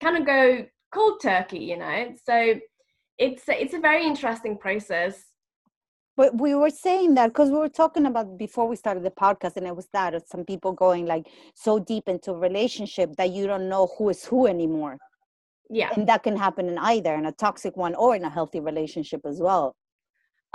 kind 0.01 0.15
of 0.17 0.25
go 0.25 0.65
cold 0.93 1.19
turkey 1.21 1.59
you 1.59 1.77
know? 1.77 2.13
So 2.23 2.55
it's 3.17 3.43
it's 3.47 3.73
a 3.73 3.79
very 3.79 4.05
interesting 4.05 4.57
process. 4.57 5.15
But 6.17 6.39
we 6.39 6.55
were 6.55 6.69
saying 6.69 7.15
that 7.15 7.27
because 7.27 7.49
we 7.49 7.57
were 7.57 7.75
talking 7.83 8.05
about 8.05 8.37
before 8.37 8.69
we 8.69 8.77
started 8.77 9.03
the 9.03 9.11
podcast 9.11 9.57
and 9.57 9.67
it 9.67 9.75
was 9.75 9.89
that 9.91 10.13
of 10.13 10.23
some 10.25 10.45
people 10.45 10.71
going 10.71 11.05
like 11.05 11.27
so 11.55 11.77
deep 11.79 12.07
into 12.07 12.31
a 12.31 12.37
relationship 12.37 13.17
that 13.17 13.31
you 13.31 13.47
don't 13.47 13.67
know 13.67 13.89
who 13.97 14.07
is 14.07 14.23
who 14.23 14.47
anymore 14.47 14.97
yeah. 15.69 15.89
And 15.95 16.07
that 16.07 16.23
can 16.23 16.37
happen 16.37 16.67
in 16.67 16.77
either 16.77 17.13
in 17.15 17.25
a 17.25 17.31
toxic 17.31 17.75
one 17.75 17.95
or 17.95 18.15
in 18.15 18.23
a 18.23 18.29
healthy 18.29 18.59
relationship 18.59 19.21
as 19.25 19.39
well. 19.39 19.75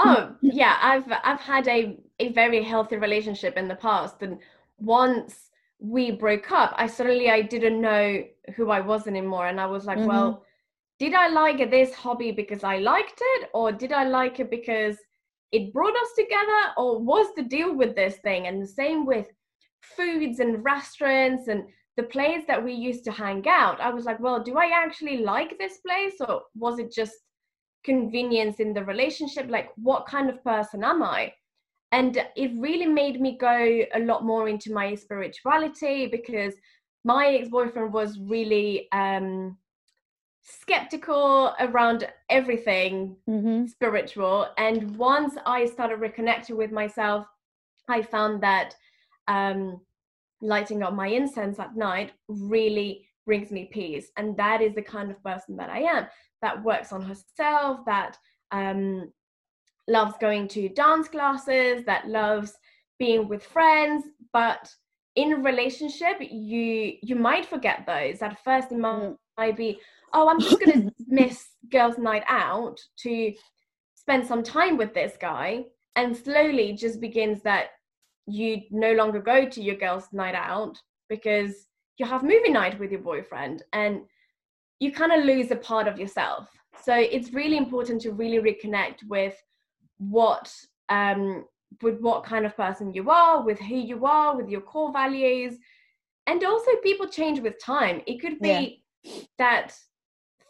Oh 0.03 0.35
yeah 0.41 0.79
i've 0.81 1.05
i've 1.25 1.41
had 1.41 1.69
a 1.69 1.99
a 2.21 2.33
very 2.33 2.63
healthy 2.63 2.97
relationship 2.97 3.59
in 3.59 3.69
the 3.69 3.75
past 3.75 4.23
and 4.23 4.39
once 4.79 5.51
we 5.79 6.11
broke 6.11 6.51
up 6.51 6.73
i 6.79 6.87
suddenly 6.87 7.29
i 7.29 7.43
didn't 7.43 7.79
know 7.79 8.25
who 8.57 8.71
i 8.71 8.81
was 8.81 9.07
anymore 9.07 9.49
and 9.49 9.61
i 9.61 9.67
was 9.67 9.85
like 9.85 9.99
mm-hmm. 9.99 10.09
well 10.09 10.43
did 10.99 11.13
i 11.13 11.29
like 11.29 11.71
this 11.71 11.93
hobby 11.93 12.33
because 12.33 12.65
i 12.65 12.79
liked 12.79 13.21
it 13.21 13.51
or 13.53 13.73
did 13.73 13.93
i 13.93 14.05
like 14.05 14.41
it 14.41 14.49
because 14.49 14.97
it 15.53 15.73
brought 15.73 15.97
us 15.97 16.13
together 16.17 16.73
or 16.77 16.99
was 16.99 17.27
the 17.35 17.43
deal 17.43 17.75
with 17.75 17.95
this 17.97 18.17
thing? 18.19 18.47
And 18.47 18.63
the 18.63 18.67
same 18.67 19.05
with 19.05 19.27
foods 19.81 20.41
and 20.41 20.65
restaurants 20.65 21.49
and 21.49 21.65
the 21.97 22.03
place 22.05 22.45
that 22.47 22.63
we 22.63 22.73
used 22.73 23.05
to 23.05 23.13
hang 23.13 23.47
out, 23.49 23.81
I 23.81 23.91
was 23.91 24.05
like, 24.05 24.21
well, 24.21 24.43
do 24.43 24.57
I 24.57 24.71
actually 24.73 25.19
like 25.19 25.59
this 25.59 25.79
place 25.79 26.15
or 26.21 26.43
was 26.55 26.79
it 26.79 26.93
just 26.93 27.15
convenience 27.85 28.61
in 28.61 28.73
the 28.73 28.85
relationship? 28.85 29.47
Like, 29.49 29.71
what 29.77 30.07
kind 30.07 30.31
of 30.31 30.43
person 30.45 30.85
am 30.85 31.03
I? 31.03 31.33
And 31.93 32.25
it 32.37 32.53
really 32.57 32.87
made 32.87 33.21
me 33.21 33.37
go 33.37 33.81
a 33.95 34.01
lot 34.01 34.25
more 34.25 34.49
into 34.49 34.73
my 34.73 34.95
spirituality 34.95 36.07
because 36.07 36.55
my 37.05 37.35
ex 37.35 37.49
boyfriend 37.49 37.93
was 37.93 38.19
really 38.21 38.89
um, 38.93 39.59
skeptical 40.43 41.55
around 41.59 42.09
everything 42.29 43.17
mm-hmm. 43.29 43.67
spiritual. 43.67 44.47
And 44.57 44.97
once 44.97 45.35
I 45.47 45.67
started 45.67 45.99
reconnecting 45.99 46.57
with 46.57 46.71
myself, 46.71 47.27
I 47.89 48.03
found 48.03 48.43
that. 48.43 48.77
Um, 49.27 49.81
lighting 50.43 50.83
up 50.83 50.95
my 50.95 51.09
incense 51.09 51.59
at 51.59 51.77
night 51.77 52.13
really 52.29 53.07
brings 53.27 53.51
me 53.51 53.69
peace. 53.73 54.11
And 54.17 54.37
that 54.37 54.61
is 54.61 54.75
the 54.75 54.83
kind 54.83 55.11
of 55.11 55.23
person 55.23 55.57
that 55.57 55.71
i 55.71 55.81
am 55.81 56.07
that 56.43 56.63
works 56.65 56.93
on 56.93 57.03
herself 57.03 57.81
that 57.87 58.17
um, 58.51 59.13
loves 59.87 60.15
going 60.21 60.49
to 60.49 60.69
dance 60.71 61.09
classes 61.09 61.85
that 61.85 62.09
loves 62.09 62.55
being 62.99 63.29
with 63.29 63.45
friends. 63.45 64.05
But 64.33 64.69
in 65.17 65.33
a 65.33 65.37
relationship 65.37 66.17
you 66.21 66.95
you 67.03 67.17
might 67.17 67.47
forget 67.47 67.85
those. 67.87 68.23
At 68.23 68.43
first 68.45 68.73
it 68.73 68.79
might, 68.79 69.01
mm. 69.01 69.17
might 69.37 69.57
be 69.57 69.79
oh 70.13 70.29
i'm 70.29 70.41
just 70.41 70.61
gonna 70.61 70.91
miss 71.07 71.47
girls 71.71 71.99
night 71.99 72.25
out 72.29 72.79
to 73.03 73.33
spend 73.95 74.27
some 74.27 74.43
time 74.43 74.77
with 74.77 74.95
this 74.95 75.17
guy. 75.21 75.65
And 75.97 76.17
slowly 76.17 76.73
just 76.73 77.01
begins 77.01 77.43
that 77.43 77.71
you 78.33 78.63
no 78.71 78.93
longer 78.93 79.21
go 79.21 79.49
to 79.49 79.63
your 79.63 79.77
girls' 79.77 80.09
night 80.13 80.35
out 80.35 80.79
because 81.09 81.67
you 81.99 82.07
have 82.07 82.23
movie 82.23 82.51
night 82.51 82.79
with 82.79 82.91
your 82.91 83.01
boyfriend 83.01 83.63
and 83.73 84.03
you 84.79 84.93
kind 84.93 85.13
of 85.13 85.25
lose 85.25 85.51
a 85.51 85.57
part 85.57 85.87
of 85.87 85.99
yourself. 85.99 86.49
So 86.83 86.95
it's 86.95 87.33
really 87.33 87.57
important 87.57 88.01
to 88.03 88.13
really 88.13 88.39
reconnect 88.39 89.07
with 89.09 89.35
what 89.99 90.53
um 90.89 91.45
with 91.83 92.01
what 92.01 92.25
kind 92.25 92.45
of 92.47 92.57
person 92.57 92.93
you 92.93 93.11
are, 93.11 93.43
with 93.43 93.59
who 93.61 93.77
you 93.77 94.05
are, 94.07 94.37
with 94.37 94.49
your 94.49 94.61
core 94.61 94.93
values. 94.93 95.55
And 96.27 96.43
also 96.45 96.71
people 96.83 97.07
change 97.07 97.41
with 97.41 97.63
time. 97.63 98.03
It 98.07 98.21
could 98.21 98.41
be 98.41 98.83
yeah. 99.05 99.23
that 99.39 99.77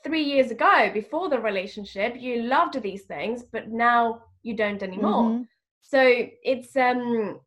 three 0.03 0.23
years 0.23 0.51
ago 0.51 0.91
before 0.93 1.29
the 1.29 1.39
relationship 1.39 2.15
you 2.19 2.43
loved 2.43 2.81
these 2.83 3.03
things 3.03 3.45
but 3.53 3.69
now 3.69 4.23
you 4.43 4.55
don't 4.57 4.83
anymore 4.83 5.25
mm-hmm. 5.25 5.43
so 5.83 6.01
it's 6.43 6.75
um 6.77 7.39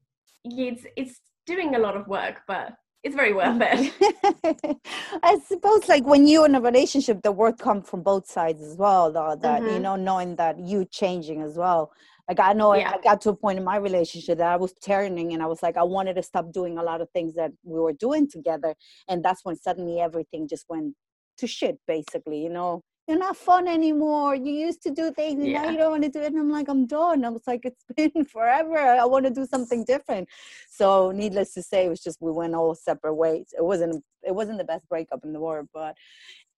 it's 0.45 0.85
it's 0.95 1.19
doing 1.45 1.75
a 1.75 1.79
lot 1.79 1.95
of 1.95 2.07
work 2.07 2.41
but 2.47 2.73
it's 3.03 3.15
very 3.15 3.33
worth 3.33 3.57
it 3.61 4.77
i 5.23 5.37
suppose 5.47 5.87
like 5.89 6.05
when 6.05 6.27
you're 6.27 6.45
in 6.45 6.55
a 6.55 6.61
relationship 6.61 7.21
the 7.21 7.31
work 7.31 7.57
comes 7.57 7.87
from 7.89 8.01
both 8.01 8.25
sides 8.29 8.61
as 8.61 8.77
well 8.77 9.11
though 9.11 9.35
that 9.35 9.61
mm-hmm. 9.61 9.73
you 9.73 9.79
know 9.79 9.95
knowing 9.95 10.35
that 10.35 10.57
you 10.59 10.85
changing 10.85 11.41
as 11.41 11.55
well 11.55 11.91
like 12.27 12.39
I 12.39 12.53
know 12.53 12.73
yeah. 12.73 12.91
I 12.91 13.01
got 13.01 13.21
to 13.21 13.29
a 13.29 13.35
point 13.35 13.57
in 13.57 13.65
my 13.65 13.77
relationship 13.77 14.37
that 14.37 14.47
I 14.47 14.55
was 14.55 14.73
turning 14.83 15.33
and 15.33 15.43
I 15.43 15.45
was 15.45 15.61
like, 15.61 15.75
I 15.75 15.83
wanted 15.83 16.15
to 16.15 16.23
stop 16.23 16.51
doing 16.53 16.77
a 16.77 16.83
lot 16.83 17.01
of 17.01 17.09
things 17.09 17.35
that 17.35 17.51
we 17.63 17.79
were 17.79 17.93
doing 17.93 18.29
together. 18.29 18.75
And 19.09 19.23
that's 19.23 19.43
when 19.43 19.57
suddenly 19.57 19.99
everything 19.99 20.47
just 20.47 20.65
went 20.69 20.95
to 21.39 21.47
shit, 21.47 21.79
basically, 21.87 22.41
you 22.41 22.49
know. 22.49 22.81
You're 23.07 23.19
not 23.19 23.35
fun 23.35 23.67
anymore. 23.67 24.33
You 24.33 24.53
used 24.53 24.81
to 24.83 24.91
do 24.91 25.11
things 25.11 25.41
and 25.41 25.47
yeah. 25.47 25.63
now 25.63 25.71
you 25.71 25.77
don't 25.77 25.91
want 25.91 26.03
to 26.03 26.09
do 26.09 26.21
it. 26.21 26.27
And 26.27 26.39
I'm 26.39 26.49
like, 26.49 26.69
I'm 26.69 26.85
done. 26.85 27.25
I 27.25 27.29
was 27.29 27.41
like, 27.45 27.65
it's 27.65 27.83
been 28.13 28.23
forever. 28.23 28.77
I 28.77 29.03
want 29.05 29.25
to 29.25 29.31
do 29.31 29.45
something 29.45 29.83
different. 29.83 30.29
So 30.69 31.11
needless 31.11 31.53
to 31.55 31.63
say, 31.63 31.85
it 31.85 31.89
was 31.89 32.01
just 32.01 32.21
we 32.21 32.31
went 32.31 32.55
all 32.55 32.75
separate 32.75 33.15
ways. 33.15 33.53
It 33.57 33.63
wasn't 33.63 34.03
it 34.25 34.33
wasn't 34.33 34.57
the 34.57 34.63
best 34.63 34.87
breakup 34.87 35.25
in 35.25 35.33
the 35.33 35.41
world, 35.41 35.67
but 35.73 35.95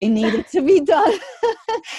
it 0.01 0.09
needed 0.09 0.47
to 0.49 0.61
be 0.61 0.81
done. 0.95 1.19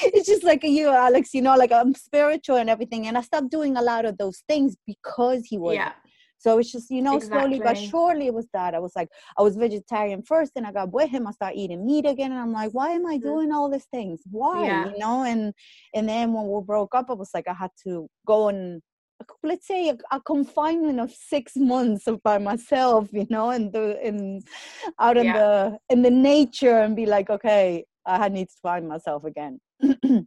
it's 0.02 0.28
just 0.28 0.44
like 0.44 0.62
you, 0.62 0.90
Alex, 0.90 1.34
you 1.34 1.42
know, 1.42 1.56
like 1.56 1.72
I'm 1.72 1.94
spiritual 1.94 2.56
and 2.56 2.70
everything. 2.70 3.08
And 3.08 3.18
I 3.18 3.22
stopped 3.22 3.50
doing 3.50 3.76
a 3.76 3.82
lot 3.82 4.04
of 4.04 4.16
those 4.16 4.44
things 4.48 4.76
because 4.86 5.44
he 5.46 5.58
was. 5.58 5.74
Yeah. 5.74 5.92
So 6.38 6.58
it's 6.58 6.70
just, 6.70 6.90
you 6.90 7.02
know, 7.02 7.16
exactly. 7.16 7.58
slowly 7.58 7.60
but 7.60 7.78
surely 7.78 8.26
it 8.26 8.34
was 8.34 8.46
that. 8.52 8.74
I 8.74 8.78
was 8.78 8.92
like, 8.94 9.08
I 9.38 9.42
was 9.42 9.56
vegetarian 9.56 10.22
first 10.22 10.52
and 10.56 10.66
I 10.66 10.72
got 10.72 10.92
with 10.92 11.10
him. 11.10 11.26
I 11.26 11.32
started 11.32 11.58
eating 11.58 11.86
meat 11.86 12.06
again. 12.06 12.32
And 12.32 12.40
I'm 12.40 12.52
like, 12.52 12.72
why 12.72 12.90
am 12.90 13.06
I 13.06 13.16
mm-hmm. 13.16 13.26
doing 13.26 13.52
all 13.52 13.70
these 13.70 13.86
things? 13.86 14.20
Why? 14.30 14.64
Yeah. 14.64 14.90
You 14.90 14.98
know, 14.98 15.24
and 15.24 15.52
and 15.94 16.08
then 16.08 16.32
when 16.32 16.46
we 16.48 16.60
broke 16.62 16.94
up, 16.94 17.06
I 17.08 17.14
was 17.14 17.30
like, 17.34 17.48
I 17.48 17.54
had 17.54 17.70
to 17.84 18.08
go 18.26 18.48
and 18.48 18.82
let's 19.42 19.66
say 19.66 19.88
a, 19.88 19.96
a, 20.12 20.20
confinement 20.20 21.00
of 21.00 21.10
six 21.10 21.52
months 21.56 22.06
by 22.22 22.38
myself 22.38 23.08
you 23.12 23.26
know 23.30 23.50
and 23.50 23.72
the 23.72 23.98
in 24.06 24.42
out 25.00 25.16
in 25.16 25.26
yeah. 25.26 25.32
the 25.32 25.78
in 25.88 26.02
the 26.02 26.10
nature 26.10 26.78
and 26.78 26.94
be 26.94 27.06
like 27.06 27.30
okay 27.30 27.84
i 28.04 28.28
need 28.28 28.48
to 28.48 28.56
find 28.62 28.86
myself 28.86 29.24
again 29.24 29.58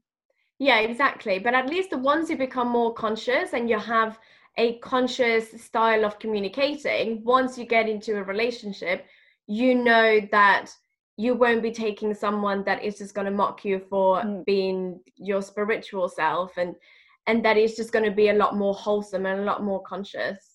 yeah 0.60 0.80
exactly 0.80 1.40
but 1.40 1.54
at 1.54 1.70
least 1.70 1.96
once 1.98 2.30
you 2.30 2.38
become 2.38 2.68
more 2.68 2.94
conscious 2.94 3.54
and 3.54 3.70
you 3.70 3.78
have 3.78 4.18
a 4.58 4.78
conscious 4.80 5.62
style 5.62 6.06
of 6.06 6.20
communicating 6.20 7.24
once 7.24 7.58
you 7.58 7.66
get 7.66 7.88
into 7.88 8.18
a 8.18 8.24
relationship 8.24 9.06
you 9.48 9.76
know 9.76 10.20
that 10.32 10.72
you 11.18 11.34
won't 11.34 11.62
be 11.62 11.72
taking 11.72 12.14
someone 12.14 12.64
that 12.64 12.82
is 12.84 12.98
just 12.98 13.14
going 13.14 13.26
to 13.26 13.32
mock 13.32 13.66
you 13.66 13.80
for 13.90 14.22
mm. 14.22 14.46
being 14.46 15.00
your 15.18 15.42
spiritual 15.42 16.08
self 16.08 16.58
and 16.58 16.76
and 17.28 17.44
that 17.44 17.58
is 17.58 17.76
just 17.76 17.92
going 17.92 18.06
to 18.06 18.12
be 18.12 18.30
a 18.30 18.34
lot 18.34 18.56
more 18.56 18.74
wholesome 18.74 19.26
and 19.26 19.42
a 19.42 19.44
lot 19.44 19.64
more 19.64 19.82
conscious 19.84 20.49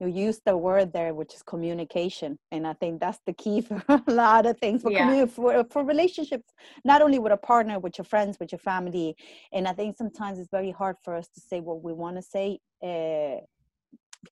you 0.00 0.08
use 0.08 0.40
the 0.46 0.56
word 0.56 0.92
there 0.92 1.14
which 1.14 1.34
is 1.34 1.42
communication 1.42 2.38
and 2.50 2.66
i 2.66 2.72
think 2.74 3.00
that's 3.00 3.20
the 3.26 3.32
key 3.32 3.60
for 3.68 3.82
a 3.88 4.02
lot 4.12 4.46
of 4.46 4.58
things 4.58 4.82
for, 4.82 4.90
yeah. 4.90 5.26
for, 5.26 5.64
for 5.70 5.84
relationships 5.84 6.52
not 6.84 7.02
only 7.02 7.18
with 7.18 7.32
a 7.32 7.36
partner 7.36 7.78
with 7.78 7.98
your 7.98 8.04
friends 8.04 8.38
with 8.40 8.50
your 8.50 8.58
family 8.58 9.14
and 9.52 9.68
i 9.68 9.72
think 9.72 9.96
sometimes 9.96 10.38
it's 10.38 10.50
very 10.50 10.70
hard 10.70 10.96
for 11.04 11.14
us 11.14 11.28
to 11.28 11.40
say 11.40 11.60
what 11.60 11.82
we 11.82 11.92
want 11.92 12.16
to 12.16 12.22
say 12.22 12.58
uh, 12.82 13.40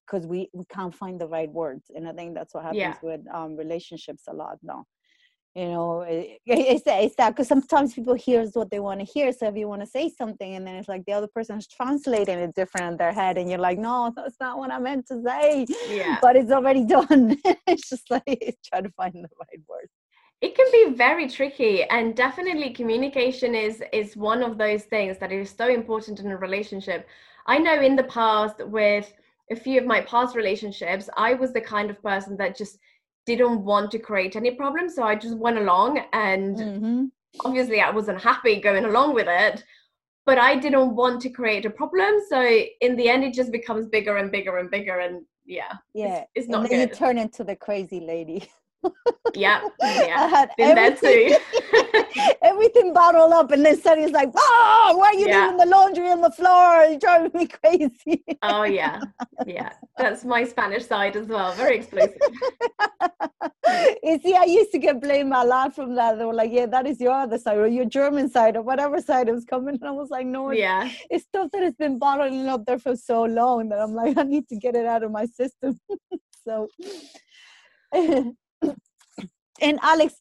because 0.07 0.27
we 0.27 0.49
we 0.53 0.65
can't 0.67 0.95
find 0.95 1.21
the 1.21 1.27
right 1.27 1.51
words 1.51 1.91
and 1.95 2.09
i 2.09 2.13
think 2.13 2.35
that's 2.35 2.55
what 2.55 2.65
happens 2.65 2.81
yeah. 2.81 2.95
with 3.03 3.21
um, 3.33 3.57
relationships 3.57 4.25
a 4.29 4.33
lot 4.33 4.59
now 4.63 4.85
you 5.59 5.69
know 5.69 6.03
it, 6.03 6.39
it's, 6.47 6.83
it's 6.87 7.17
that 7.17 7.31
because 7.31 7.49
sometimes 7.49 7.95
people 7.95 8.15
hears 8.15 8.51
what 8.55 8.71
they 8.71 8.81
want 8.81 9.01
to 9.01 9.07
hear. 9.07 9.33
So 9.33 9.49
if 9.49 9.57
you 9.57 9.69
want 9.69 9.83
to 9.83 9.87
say 9.87 10.09
something 10.09 10.55
and 10.55 10.67
then 10.67 10.77
it's 10.77 10.89
like 10.89 11.05
the 11.05 11.13
other 11.13 11.27
person 11.27 11.59
is 11.59 11.67
translating 11.67 12.39
it 12.39 12.55
different 12.55 12.93
in 12.93 12.97
their 12.97 13.13
head 13.13 13.39
and 13.39 13.49
you're 13.51 13.67
like 13.69 13.79
no 13.79 14.13
that's 14.15 14.37
not 14.41 14.59
what 14.59 14.71
i 14.71 14.79
meant 14.79 15.07
to 15.09 15.21
say. 15.27 15.67
Yeah. 15.89 16.19
But 16.23 16.37
it's 16.37 16.53
already 16.53 16.85
done. 16.97 17.37
It's 17.67 17.89
just 17.89 18.11
like 18.11 18.57
trying 18.67 18.85
to 18.85 18.91
find 18.91 19.15
the 19.15 19.29
right 19.41 19.63
words 19.69 19.93
it 20.41 20.55
can 20.55 20.67
be 20.71 20.97
very 20.97 21.29
tricky 21.29 21.83
and 21.83 22.15
definitely 22.15 22.71
communication 22.71 23.57
is 23.57 23.83
is 23.93 24.17
one 24.17 24.43
of 24.49 24.57
those 24.57 24.85
things 24.85 25.19
that 25.19 25.33
is 25.33 25.51
so 25.51 25.69
important 25.69 26.21
in 26.21 26.31
a 26.31 26.37
relationship. 26.37 27.09
I 27.47 27.59
know 27.59 27.81
in 27.81 27.97
the 27.97 28.05
past 28.05 28.65
with 28.65 29.13
a 29.51 29.57
few 29.57 29.81
of 29.81 29.87
my 29.87 30.01
past 30.03 30.37
relationships 30.37 31.09
i 31.17 31.35
was 31.35 31.53
the 31.53 31.61
kind 31.61 31.91
of 31.91 32.03
person 32.03 32.37
that 32.37 32.57
just 32.57 32.79
didn't 33.29 33.65
want 33.65 33.91
to 33.91 33.99
create 33.99 34.37
any 34.37 34.51
problems 34.51 34.95
so 34.95 35.03
i 35.03 35.15
just 35.15 35.37
went 35.37 35.59
along 35.59 36.01
and 36.13 36.57
mm-hmm. 36.57 37.05
obviously 37.45 37.81
i 37.81 37.91
wasn't 37.91 38.21
happy 38.31 38.61
going 38.61 38.85
along 38.85 39.15
with 39.15 39.29
it 39.29 39.63
but 40.27 40.39
i 40.39 40.55
didn't 40.57 40.95
want 40.95 41.21
to 41.21 41.31
create 41.31 41.65
a 41.65 41.71
problem 41.71 42.21
so 42.29 42.41
in 42.87 42.97
the 42.97 43.09
end 43.09 43.25
it 43.25 43.35
just 43.35 43.53
becomes 43.53 43.87
bigger 43.87 44.17
and 44.17 44.33
bigger 44.33 44.59
and 44.59 44.71
bigger 44.71 44.99
and 45.01 45.25
yeah 45.45 45.75
yeah 45.95 46.19
it's, 46.19 46.31
it's 46.35 46.49
not 46.49 46.63
and 46.63 46.71
then 46.71 46.81
good. 46.81 46.89
you 46.91 46.95
turn 46.95 47.19
into 47.19 47.45
the 47.45 47.57
crazy 47.57 48.01
lady 48.01 48.49
yeah, 49.35 49.61
yeah, 49.83 50.47
been 50.57 50.75
there 50.75 50.97
too. 50.97 51.37
everything 52.43 52.93
bottled 52.93 53.33
up, 53.33 53.51
and 53.51 53.65
then 53.65 53.81
suddenly 53.81 54.05
it's 54.05 54.15
like, 54.15 54.31
"Oh, 54.37 54.95
why 54.97 55.09
are 55.09 55.15
you 55.15 55.29
yeah. 55.29 55.43
leaving 55.43 55.57
the 55.59 55.67
laundry 55.67 56.11
on 56.11 56.21
the 56.21 56.31
floor? 56.31 56.85
You're 56.85 56.99
driving 56.99 57.31
me 57.35 57.47
crazy." 57.47 58.25
oh 58.43 58.65
yeah, 58.65 59.01
yeah, 59.47 59.73
that's 59.97 60.25
my 60.25 60.45
Spanish 60.45 60.87
side 60.87 61.17
as 61.17 61.27
well. 61.27 61.53
Very 61.53 61.77
explosive. 61.79 62.17
you 64.03 64.19
see, 64.21 64.35
I 64.35 64.45
used 64.45 64.73
to 64.73 64.79
get 64.79 65.01
blamed 65.01 65.33
a 65.33 65.45
lot 65.45 65.75
from 65.75 65.95
that. 65.97 66.19
They 66.19 66.25
were 66.25 66.35
like, 66.35 66.53
"Yeah, 66.53 66.67
that 66.67 66.87
is 66.87 67.01
your 67.01 67.13
other 67.13 67.39
side, 67.39 67.59
or 67.59 67.67
your 67.67 67.87
German 67.87 68.31
side, 68.31 68.57
or 68.57 68.63
whatever 68.63 69.01
side 69.01 69.29
it 69.29 69.33
was 69.33 69.45
coming." 69.45 69.75
And 69.75 69.85
I 69.85 69.93
was 69.93 70.11
like, 70.11 70.27
"No, 70.27 70.51
yeah, 70.51 70.91
it's 71.11 71.25
stuff 71.25 71.51
that 71.53 71.63
has 71.63 71.75
been 71.75 71.99
bottling 71.99 72.49
up 72.49 72.65
there 72.67 72.79
for 72.79 72.97
so 72.97 73.25
long 73.25 73.69
that 73.71 73.81
I'm 73.81 73.95
like, 73.95 74.17
I 74.17 74.23
need 74.23 74.49
to 74.49 74.57
get 74.57 74.75
it 74.77 74.87
out 74.87 75.03
of 75.03 75.11
my 75.11 75.27
system." 75.27 75.81
so 76.45 76.69
and 79.61 79.79
Alex, 79.83 80.15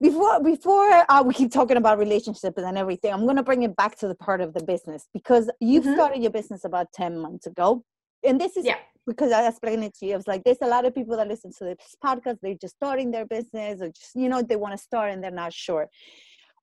before 0.00 0.42
before 0.42 1.04
uh, 1.08 1.22
we 1.24 1.34
keep 1.34 1.52
talking 1.52 1.76
about 1.76 1.98
relationships 1.98 2.62
and 2.62 2.78
everything, 2.78 3.12
I'm 3.12 3.26
gonna 3.26 3.42
bring 3.42 3.62
it 3.62 3.76
back 3.76 3.96
to 3.98 4.08
the 4.08 4.14
part 4.14 4.40
of 4.40 4.54
the 4.54 4.64
business 4.64 5.06
because 5.12 5.50
you 5.60 5.80
mm-hmm. 5.80 5.94
started 5.94 6.22
your 6.22 6.30
business 6.30 6.64
about 6.64 6.86
ten 6.92 7.18
months 7.18 7.46
ago, 7.46 7.84
and 8.24 8.40
this 8.40 8.56
is 8.56 8.64
yeah. 8.64 8.76
because 9.06 9.30
I 9.32 9.46
explained 9.46 9.84
it 9.84 9.94
to 9.98 10.06
you. 10.06 10.14
I 10.14 10.16
was 10.16 10.26
like, 10.26 10.42
there's 10.44 10.62
a 10.62 10.66
lot 10.66 10.86
of 10.86 10.94
people 10.94 11.16
that 11.16 11.28
listen 11.28 11.52
to 11.58 11.64
this 11.64 11.96
podcast. 12.02 12.38
They're 12.42 12.54
just 12.54 12.76
starting 12.76 13.10
their 13.10 13.26
business, 13.26 13.80
or 13.82 13.88
just 13.88 14.14
you 14.14 14.28
know 14.28 14.42
they 14.42 14.56
want 14.56 14.72
to 14.72 14.78
start 14.78 15.12
and 15.12 15.22
they're 15.22 15.30
not 15.30 15.52
sure. 15.52 15.88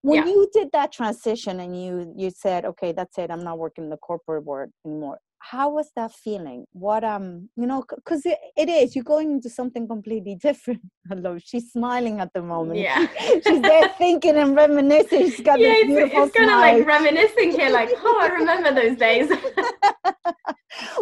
When 0.02 0.28
yeah. 0.28 0.34
you 0.34 0.50
did 0.54 0.70
that 0.74 0.92
transition 0.92 1.60
and 1.60 1.80
you 1.80 2.14
you 2.18 2.32
said, 2.32 2.66
okay, 2.66 2.92
that's 2.92 3.18
it, 3.18 3.30
I'm 3.30 3.44
not 3.44 3.60
working 3.60 3.84
in 3.86 3.90
the 3.90 3.98
corporate 3.98 4.46
world 4.46 4.72
anymore 4.86 5.20
how 5.40 5.70
was 5.70 5.92
that 5.96 6.12
feeling? 6.12 6.66
What 6.74 7.04
um 7.04 7.50
you 7.56 7.68
know 7.68 7.84
because 7.96 8.26
it, 8.26 8.38
it 8.56 8.70
is 8.70 8.96
you're 8.96 9.04
going 9.04 9.32
into 9.32 9.50
something 9.50 9.88
completely 9.88 10.36
different. 10.36 10.82
Hello 11.10 11.38
she's 11.44 11.72
smiling 11.72 12.20
at 12.20 12.34
the 12.34 12.42
moment. 12.42 12.80
Yeah. 12.80 13.08
She's 13.46 13.62
there 13.62 13.90
thinking 13.98 14.36
and 14.36 14.56
reminiscing. 14.56 15.30
She's 15.30 15.42
got 15.42 15.60
yeah, 15.60 15.70
this 15.70 15.86
beautiful 15.86 16.24
it's, 16.24 16.28
it's 16.28 16.38
kind 16.38 16.50
of 16.52 16.58
like 16.58 16.86
reminiscing 16.86 17.52
here 17.52 17.70
like 17.70 17.90
oh 17.96 18.20
i 18.22 18.28
remember 18.28 18.74
those 18.74 18.98
days. 19.08 19.30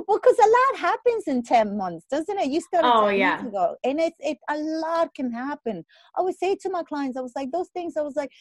Well 0.08 0.20
because 0.20 0.38
a 0.38 0.48
lot 0.48 0.80
happens 0.80 1.24
in 1.28 1.42
10 1.44 1.76
months 1.78 2.06
doesn't 2.12 2.38
it? 2.38 2.50
You 2.50 2.62
started 2.62 2.92
oh, 2.94 3.10
10 3.10 3.18
yeah. 3.18 3.30
months 3.30 3.48
ago 3.48 3.76
and 3.84 4.00
it's 4.00 4.18
it 4.20 4.38
a 4.50 4.58
lot 4.58 5.14
can 5.16 5.32
happen. 5.32 5.84
I 6.18 6.22
would 6.22 6.38
say 6.38 6.56
to 6.62 6.70
my 6.70 6.84
clients 6.84 7.18
i 7.18 7.22
was 7.22 7.34
like 7.36 7.52
those 7.52 7.70
things 7.70 7.98
i 7.98 8.02
was 8.02 8.16
like 8.16 8.32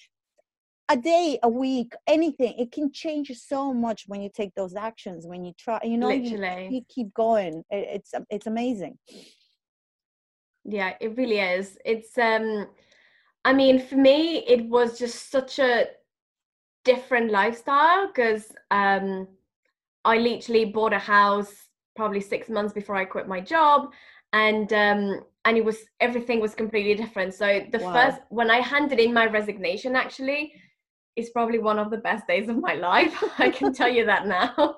a 0.90 0.96
day 0.96 1.38
a 1.42 1.48
week 1.48 1.94
anything 2.06 2.54
it 2.58 2.70
can 2.70 2.92
change 2.92 3.30
so 3.34 3.72
much 3.72 4.04
when 4.06 4.20
you 4.20 4.30
take 4.32 4.54
those 4.54 4.74
actions 4.74 5.26
when 5.26 5.44
you 5.44 5.52
try 5.58 5.80
you 5.82 5.96
know 5.96 6.10
you, 6.10 6.38
you, 6.70 6.82
keep 6.88 7.12
going 7.14 7.64
it, 7.70 7.88
it's 7.94 8.14
it's 8.30 8.46
amazing. 8.46 8.98
Yeah 10.64 10.94
it 11.00 11.16
really 11.16 11.40
is. 11.40 11.78
It's 11.84 12.16
um 12.18 12.68
i 13.46 13.52
mean 13.52 13.78
for 13.78 13.96
me 13.96 14.38
it 14.46 14.66
was 14.66 14.98
just 14.98 15.30
such 15.30 15.58
a 15.58 15.86
different 16.84 17.30
lifestyle 17.30 18.06
because 18.06 18.52
um 18.70 19.26
i 20.04 20.16
literally 20.18 20.64
bought 20.64 20.92
a 20.92 20.98
house 20.98 21.52
probably 21.96 22.20
six 22.20 22.48
months 22.48 22.72
before 22.72 22.96
i 22.96 23.04
quit 23.04 23.28
my 23.28 23.40
job 23.40 23.92
and 24.32 24.72
um 24.72 25.20
and 25.44 25.56
it 25.56 25.64
was 25.64 25.78
everything 26.00 26.40
was 26.40 26.54
completely 26.54 26.94
different. 26.94 27.34
So 27.34 27.66
the 27.70 27.78
wow. 27.78 27.92
first 27.92 28.20
when 28.30 28.50
i 28.50 28.60
handed 28.60 28.98
in 28.98 29.12
my 29.12 29.26
resignation 29.26 29.96
actually 29.96 30.52
is 31.16 31.30
probably 31.30 31.58
one 31.58 31.78
of 31.78 31.90
the 31.90 31.98
best 31.98 32.26
days 32.26 32.48
of 32.48 32.58
my 32.60 32.74
life. 32.90 33.22
I 33.38 33.50
can 33.50 33.72
tell 33.72 33.88
you 33.88 34.04
that 34.06 34.26
now. 34.26 34.76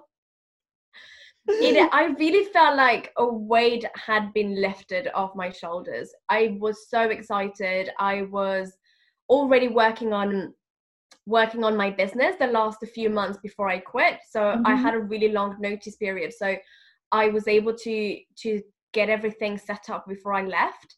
It, 1.49 1.89
I 1.93 2.07
really 2.19 2.45
felt 2.53 2.77
like 2.77 3.13
a 3.17 3.27
weight 3.27 3.85
had 3.95 4.33
been 4.33 4.61
lifted 4.61 5.09
off 5.15 5.35
my 5.35 5.51
shoulders. 5.51 6.11
I 6.29 6.57
was 6.61 6.89
so 6.89 7.03
excited. 7.03 7.91
I 7.99 8.23
was 8.23 8.77
already 9.29 9.69
working 9.69 10.13
on 10.13 10.55
working 11.29 11.65
on 11.65 11.77
my 11.77 11.91
business 11.91 12.37
the 12.39 12.47
last 12.47 12.79
few 12.95 13.11
months 13.11 13.39
before 13.43 13.69
I 13.69 13.79
quit. 13.79 14.21
So 14.31 14.41
mm-hmm. 14.41 14.67
I 14.67 14.77
had 14.77 14.95
a 14.95 15.01
really 15.01 15.33
long 15.33 15.57
notice 15.59 15.97
period. 15.97 16.33
So 16.33 16.57
I 17.13 17.29
was 17.29 17.49
able 17.49 17.75
to 17.75 18.19
to 18.43 18.63
get 18.93 19.09
everything 19.09 19.59
set 19.59 19.91
up 19.91 20.07
before 20.07 20.33
I 20.33 20.43
left. 20.43 20.97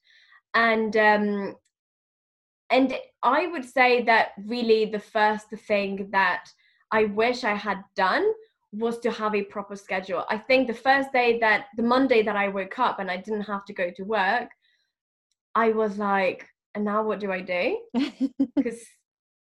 And 0.54 0.96
um, 0.96 1.54
and 2.70 2.94
I 3.22 3.46
would 3.46 3.64
say 3.64 4.02
that 4.04 4.32
really 4.46 4.86
the 4.86 5.00
first 5.00 5.48
thing 5.66 6.08
that 6.12 6.44
I 6.90 7.04
wish 7.04 7.44
I 7.44 7.54
had 7.54 7.82
done 7.96 8.26
was 8.72 8.98
to 9.00 9.10
have 9.10 9.34
a 9.34 9.42
proper 9.42 9.76
schedule. 9.76 10.24
I 10.28 10.36
think 10.36 10.68
the 10.68 10.74
first 10.74 11.12
day 11.12 11.38
that 11.40 11.66
the 11.76 11.82
Monday 11.82 12.22
that 12.22 12.36
I 12.36 12.48
woke 12.48 12.78
up 12.78 12.98
and 12.98 13.10
I 13.10 13.16
didn't 13.16 13.42
have 13.42 13.64
to 13.66 13.72
go 13.72 13.90
to 13.96 14.02
work, 14.02 14.50
I 15.54 15.70
was 15.70 15.96
like, 15.98 16.46
and 16.74 16.84
now 16.84 17.02
what 17.02 17.20
do 17.20 17.32
I 17.32 17.40
do? 17.40 17.78
Because 18.56 18.84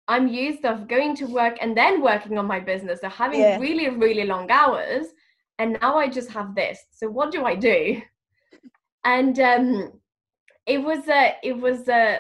I'm 0.08 0.28
used 0.28 0.66
of 0.66 0.88
going 0.88 1.16
to 1.18 1.26
work 1.26 1.58
and 1.62 1.78
then 1.78 2.02
working 2.02 2.38
on 2.38 2.48
my 2.48 2.60
business, 2.60 3.02
so 3.02 3.10
having 3.10 3.42
yeah. 3.42 3.60
really, 3.60 3.90
really 3.90 4.26
long 4.26 4.50
hours. 4.50 5.06
And 5.60 5.78
now 5.80 5.98
I 5.98 6.10
just 6.10 6.32
have 6.32 6.56
this. 6.56 6.80
So 6.92 7.08
what 7.08 7.32
do 7.32 7.46
I 7.46 7.56
do? 7.56 8.02
And 9.04 9.40
um, 9.40 9.94
it 10.66 10.80
was 10.80 11.08
a, 11.08 11.36
it 11.44 11.58
was 11.58 11.88
a, 11.88 12.20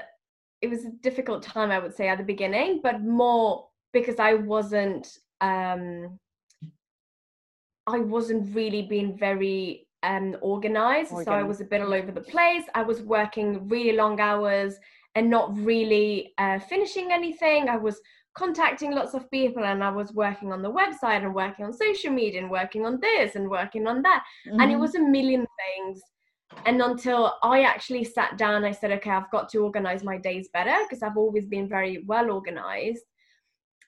it 0.61 0.69
was 0.69 0.85
a 0.85 0.91
difficult 1.01 1.43
time, 1.43 1.71
I 1.71 1.79
would 1.79 1.95
say, 1.95 2.07
at 2.07 2.17
the 2.17 2.23
beginning, 2.23 2.81
but 2.83 3.01
more 3.01 3.67
because 3.93 4.19
I 4.19 4.35
wasn't 4.35 5.07
um 5.41 6.19
I 7.87 7.99
wasn't 7.99 8.55
really 8.55 8.83
being 8.83 9.17
very 9.17 9.87
um 10.03 10.37
organized. 10.41 11.09
So 11.09 11.31
I 11.31 11.43
was 11.43 11.61
a 11.61 11.65
bit 11.65 11.81
all 11.81 11.93
over 11.93 12.11
the 12.11 12.21
place. 12.21 12.63
I 12.75 12.83
was 12.83 13.01
working 13.01 13.67
really 13.67 13.95
long 13.97 14.19
hours 14.19 14.75
and 15.15 15.29
not 15.29 15.55
really 15.57 16.33
uh, 16.37 16.59
finishing 16.59 17.11
anything. 17.11 17.67
I 17.67 17.77
was 17.77 17.99
contacting 18.33 18.91
lots 18.91 19.13
of 19.13 19.29
people 19.29 19.65
and 19.65 19.83
I 19.83 19.89
was 19.89 20.13
working 20.13 20.53
on 20.53 20.61
the 20.61 20.71
website 20.71 21.23
and 21.23 21.35
working 21.35 21.65
on 21.65 21.73
social 21.73 22.11
media 22.11 22.41
and 22.41 22.49
working 22.49 22.85
on 22.85 22.99
this 23.01 23.35
and 23.35 23.49
working 23.49 23.87
on 23.87 24.01
that. 24.03 24.23
Mm-hmm. 24.47 24.61
And 24.61 24.71
it 24.71 24.75
mm-hmm. 24.75 24.81
was 24.81 24.95
a 24.95 25.01
million 25.01 25.45
things. 25.61 26.01
And 26.65 26.81
until 26.81 27.35
I 27.43 27.63
actually 27.63 28.03
sat 28.03 28.37
down, 28.37 28.63
I 28.63 28.71
said, 28.71 28.91
okay, 28.91 29.09
I've 29.09 29.31
got 29.31 29.49
to 29.49 29.59
organize 29.59 30.03
my 30.03 30.17
days 30.17 30.49
better 30.53 30.75
because 30.83 31.01
I've 31.01 31.17
always 31.17 31.45
been 31.45 31.67
very 31.67 32.03
well 32.05 32.31
organized 32.31 33.03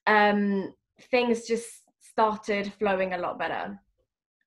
um, 0.08 0.74
things 1.12 1.46
just 1.46 1.68
started 2.00 2.72
flowing 2.80 3.14
a 3.14 3.18
lot 3.18 3.40
better 3.40 3.80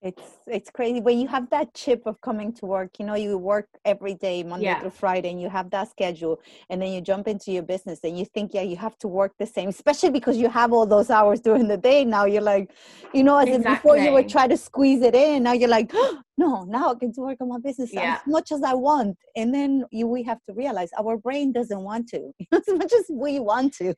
it's 0.06 0.22
it's 0.46 0.70
crazy 0.70 1.00
when 1.00 1.18
you 1.18 1.28
have 1.28 1.48
that 1.50 1.72
chip 1.74 2.02
of 2.06 2.20
coming 2.20 2.52
to 2.52 2.64
work 2.66 2.98
you 2.98 3.04
know 3.04 3.14
you 3.14 3.36
work 3.36 3.68
every 3.84 4.14
day 4.14 4.42
monday 4.42 4.66
yeah. 4.66 4.80
through 4.80 4.90
friday 4.90 5.30
and 5.30 5.40
you 5.40 5.48
have 5.48 5.68
that 5.70 5.90
schedule 5.90 6.40
and 6.70 6.80
then 6.80 6.90
you 6.92 7.00
jump 7.00 7.28
into 7.28 7.50
your 7.50 7.62
business 7.62 7.98
and 8.04 8.18
you 8.18 8.24
think 8.24 8.54
yeah 8.54 8.62
you 8.62 8.76
have 8.76 8.96
to 8.98 9.08
work 9.08 9.32
the 9.38 9.46
same 9.46 9.68
especially 9.68 10.10
because 10.10 10.36
you 10.36 10.48
have 10.48 10.72
all 10.72 10.86
those 10.86 11.10
hours 11.10 11.40
during 11.40 11.66
the 11.68 11.76
day 11.76 12.04
now 12.04 12.24
you're 12.24 12.48
like 12.54 12.70
you 13.12 13.24
know 13.24 13.36
as 13.38 13.48
exactly. 13.48 13.74
before 13.74 13.96
you 13.96 14.12
would 14.12 14.28
try 14.28 14.46
to 14.46 14.56
squeeze 14.56 15.02
it 15.02 15.14
in 15.14 15.42
now 15.42 15.52
you're 15.52 15.68
like 15.68 15.90
oh, 15.94 16.18
no 16.38 16.64
now 16.64 16.92
i 16.92 16.94
can 16.94 17.12
work 17.16 17.38
on 17.40 17.48
my 17.48 17.58
business 17.58 17.90
yeah. 17.92 18.14
as 18.14 18.20
much 18.26 18.52
as 18.52 18.62
i 18.62 18.72
want 18.72 19.16
and 19.36 19.54
then 19.54 19.84
you, 19.90 20.06
we 20.06 20.22
have 20.22 20.38
to 20.48 20.54
realize 20.54 20.90
our 20.98 21.16
brain 21.18 21.52
doesn't 21.52 21.82
want 21.82 22.08
to 22.08 22.32
as 22.52 22.62
much 22.68 22.92
as 22.92 23.04
we 23.10 23.40
want 23.40 23.72
to 23.74 23.94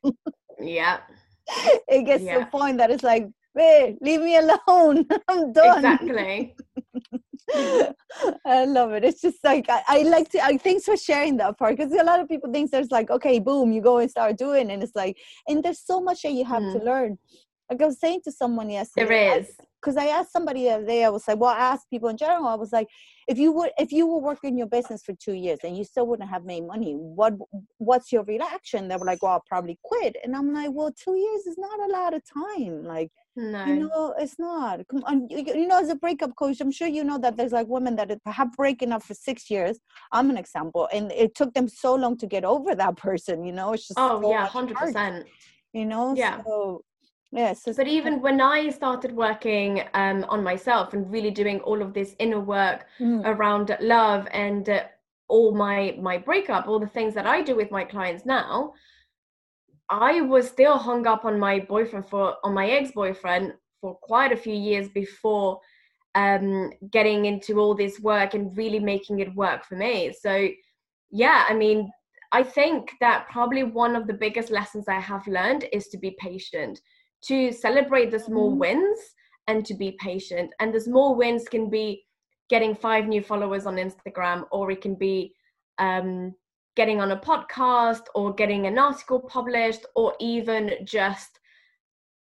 yeah 0.59 0.99
it 1.87 2.05
gets 2.05 2.23
yeah. 2.23 2.35
to 2.35 2.39
the 2.41 2.45
point 2.47 2.77
that 2.77 2.91
it's 2.91 3.03
like, 3.03 3.27
hey, 3.55 3.97
leave 4.01 4.21
me 4.21 4.37
alone. 4.37 5.05
I'm 5.27 5.51
done. 5.51 5.77
Exactly. 5.77 6.55
I 8.45 8.65
love 8.65 8.91
it. 8.93 9.03
It's 9.03 9.21
just 9.21 9.43
like 9.43 9.69
I, 9.69 9.81
I 9.87 10.01
like 10.03 10.29
to. 10.31 10.43
I 10.43 10.57
thanks 10.57 10.85
for 10.85 10.95
sharing 10.95 11.37
that 11.37 11.57
part 11.57 11.77
because 11.77 11.91
a 11.93 12.03
lot 12.03 12.19
of 12.19 12.27
people 12.27 12.51
think 12.51 12.71
there's 12.71 12.91
like 12.91 13.09
okay, 13.09 13.39
boom, 13.39 13.71
you 13.71 13.81
go 13.81 13.97
and 13.97 14.09
start 14.09 14.37
doing, 14.37 14.71
and 14.71 14.83
it's 14.83 14.95
like, 14.95 15.17
and 15.47 15.63
there's 15.63 15.81
so 15.83 15.99
much 15.99 16.21
that 16.23 16.33
you 16.33 16.45
have 16.45 16.61
mm. 16.61 16.73
to 16.73 16.85
learn. 16.85 17.17
Like 17.69 17.81
I 17.81 17.85
was 17.85 17.99
saying 17.99 18.21
to 18.25 18.31
someone 18.31 18.69
yesterday, 18.69 19.07
there 19.07 19.39
is 19.39 19.55
because 19.81 19.97
I 19.97 20.07
asked 20.07 20.31
somebody 20.31 20.63
the 20.63 20.71
other 20.71 20.85
day, 20.85 21.05
I 21.05 21.09
was 21.09 21.27
like, 21.27 21.39
well, 21.39 21.51
I 21.51 21.59
asked 21.59 21.89
people 21.89 22.09
in 22.09 22.17
general, 22.17 22.47
I 22.47 22.55
was 22.55 22.73
like, 22.73 22.87
if 23.27 23.37
you 23.37 23.51
would, 23.53 23.71
if 23.77 23.91
you 23.91 24.07
were 24.07 24.19
working 24.19 24.57
your 24.57 24.67
business 24.67 25.03
for 25.03 25.13
two 25.13 25.33
years 25.33 25.59
and 25.63 25.77
you 25.77 25.83
still 25.83 26.05
wouldn't 26.07 26.29
have 26.29 26.43
made 26.43 26.65
money, 26.65 26.93
what, 26.93 27.33
what's 27.77 28.11
your 28.11 28.23
reaction? 28.23 28.87
They 28.87 28.97
were 28.97 29.05
like, 29.05 29.23
well, 29.23 29.33
I'll 29.33 29.43
probably 29.47 29.79
quit. 29.83 30.17
And 30.23 30.35
I'm 30.35 30.53
like, 30.53 30.69
well, 30.71 30.91
two 30.91 31.15
years 31.15 31.45
is 31.47 31.57
not 31.57 31.79
a 31.79 31.91
lot 31.91 32.13
of 32.13 32.21
time. 32.57 32.83
Like, 32.83 33.11
no. 33.35 33.65
you 33.65 33.75
know, 33.75 34.13
it's 34.19 34.37
not. 34.37 34.85
Come 34.89 35.03
on, 35.05 35.29
you, 35.29 35.45
you 35.45 35.67
know, 35.67 35.79
as 35.79 35.89
a 35.89 35.95
breakup 35.95 36.35
coach, 36.35 36.59
I'm 36.59 36.71
sure 36.71 36.87
you 36.87 37.03
know 37.03 37.17
that 37.19 37.37
there's 37.37 37.53
like 37.53 37.67
women 37.67 37.95
that 37.95 38.11
have 38.25 38.51
breaking 38.53 38.91
up 38.91 39.03
for 39.03 39.13
six 39.13 39.49
years. 39.49 39.79
I'm 40.11 40.29
an 40.29 40.37
example, 40.37 40.89
and 40.91 41.11
it 41.13 41.35
took 41.35 41.53
them 41.53 41.69
so 41.69 41.95
long 41.95 42.17
to 42.17 42.27
get 42.27 42.43
over 42.43 42.75
that 42.75 42.97
person. 42.97 43.45
You 43.45 43.53
know, 43.53 43.73
it's 43.73 43.87
just 43.87 43.99
oh 43.99 44.21
so 44.21 44.31
yeah, 44.31 44.45
hundred 44.47 44.75
percent. 44.77 45.25
You 45.71 45.85
know, 45.85 46.15
yeah. 46.15 46.41
So 46.43 46.83
Yes. 47.31 47.63
but 47.77 47.87
even 47.87 48.21
when 48.21 48.41
I 48.41 48.69
started 48.69 49.11
working 49.11 49.83
um, 49.93 50.25
on 50.29 50.43
myself 50.43 50.93
and 50.93 51.11
really 51.11 51.29
doing 51.29 51.59
all 51.59 51.81
of 51.81 51.93
this 51.93 52.15
inner 52.17 52.39
work 52.39 52.87
mm. 52.99 53.21
around 53.23 53.75
love 53.81 54.27
and 54.31 54.67
uh, 54.67 54.83
all 55.27 55.53
my 55.53 55.95
my 56.01 56.17
breakup, 56.17 56.67
all 56.67 56.79
the 56.79 56.87
things 56.87 57.13
that 57.13 57.27
I 57.27 57.43
do 57.43 57.55
with 57.55 57.69
my 57.69 57.83
clients 57.83 58.25
now, 58.25 58.73
I 59.89 60.21
was 60.21 60.47
still 60.47 60.77
hung 60.77 61.05
up 61.05 61.23
on 61.23 61.39
my 61.39 61.59
boyfriend 61.59 62.07
for 62.07 62.35
on 62.43 62.55
my 62.55 62.67
ex-boyfriend 62.67 63.53
for 63.79 63.95
quite 63.95 64.31
a 64.31 64.37
few 64.37 64.55
years 64.55 64.89
before 64.89 65.59
um, 66.15 66.71
getting 66.91 67.25
into 67.25 67.59
all 67.59 67.75
this 67.75 67.99
work 67.99 68.33
and 68.33 68.57
really 68.57 68.79
making 68.79 69.19
it 69.19 69.33
work 69.35 69.65
for 69.65 69.75
me. 69.75 70.11
So 70.19 70.49
yeah, 71.11 71.45
I 71.47 71.53
mean, 71.53 71.91
I 72.31 72.41
think 72.41 72.91
that 73.01 73.27
probably 73.29 73.63
one 73.63 73.95
of 73.95 74.07
the 74.07 74.13
biggest 74.13 74.49
lessons 74.49 74.87
I 74.87 74.99
have 74.99 75.27
learned 75.27 75.65
is 75.71 75.87
to 75.89 75.97
be 75.97 76.17
patient 76.19 76.81
to 77.23 77.51
celebrate 77.51 78.11
the 78.11 78.19
small 78.19 78.49
mm-hmm. 78.49 78.59
wins 78.59 78.99
and 79.47 79.65
to 79.65 79.73
be 79.73 79.97
patient. 79.99 80.51
And 80.59 80.73
the 80.73 80.79
small 80.79 81.15
wins 81.15 81.47
can 81.47 81.69
be 81.69 82.05
getting 82.49 82.75
five 82.75 83.07
new 83.07 83.21
followers 83.21 83.65
on 83.65 83.75
Instagram, 83.75 84.45
or 84.51 84.71
it 84.71 84.81
can 84.81 84.95
be 84.95 85.33
um, 85.77 86.33
getting 86.75 87.01
on 87.01 87.11
a 87.11 87.17
podcast, 87.17 88.03
or 88.15 88.33
getting 88.33 88.67
an 88.67 88.77
article 88.77 89.19
published, 89.19 89.85
or 89.95 90.13
even 90.19 90.71
just 90.83 91.39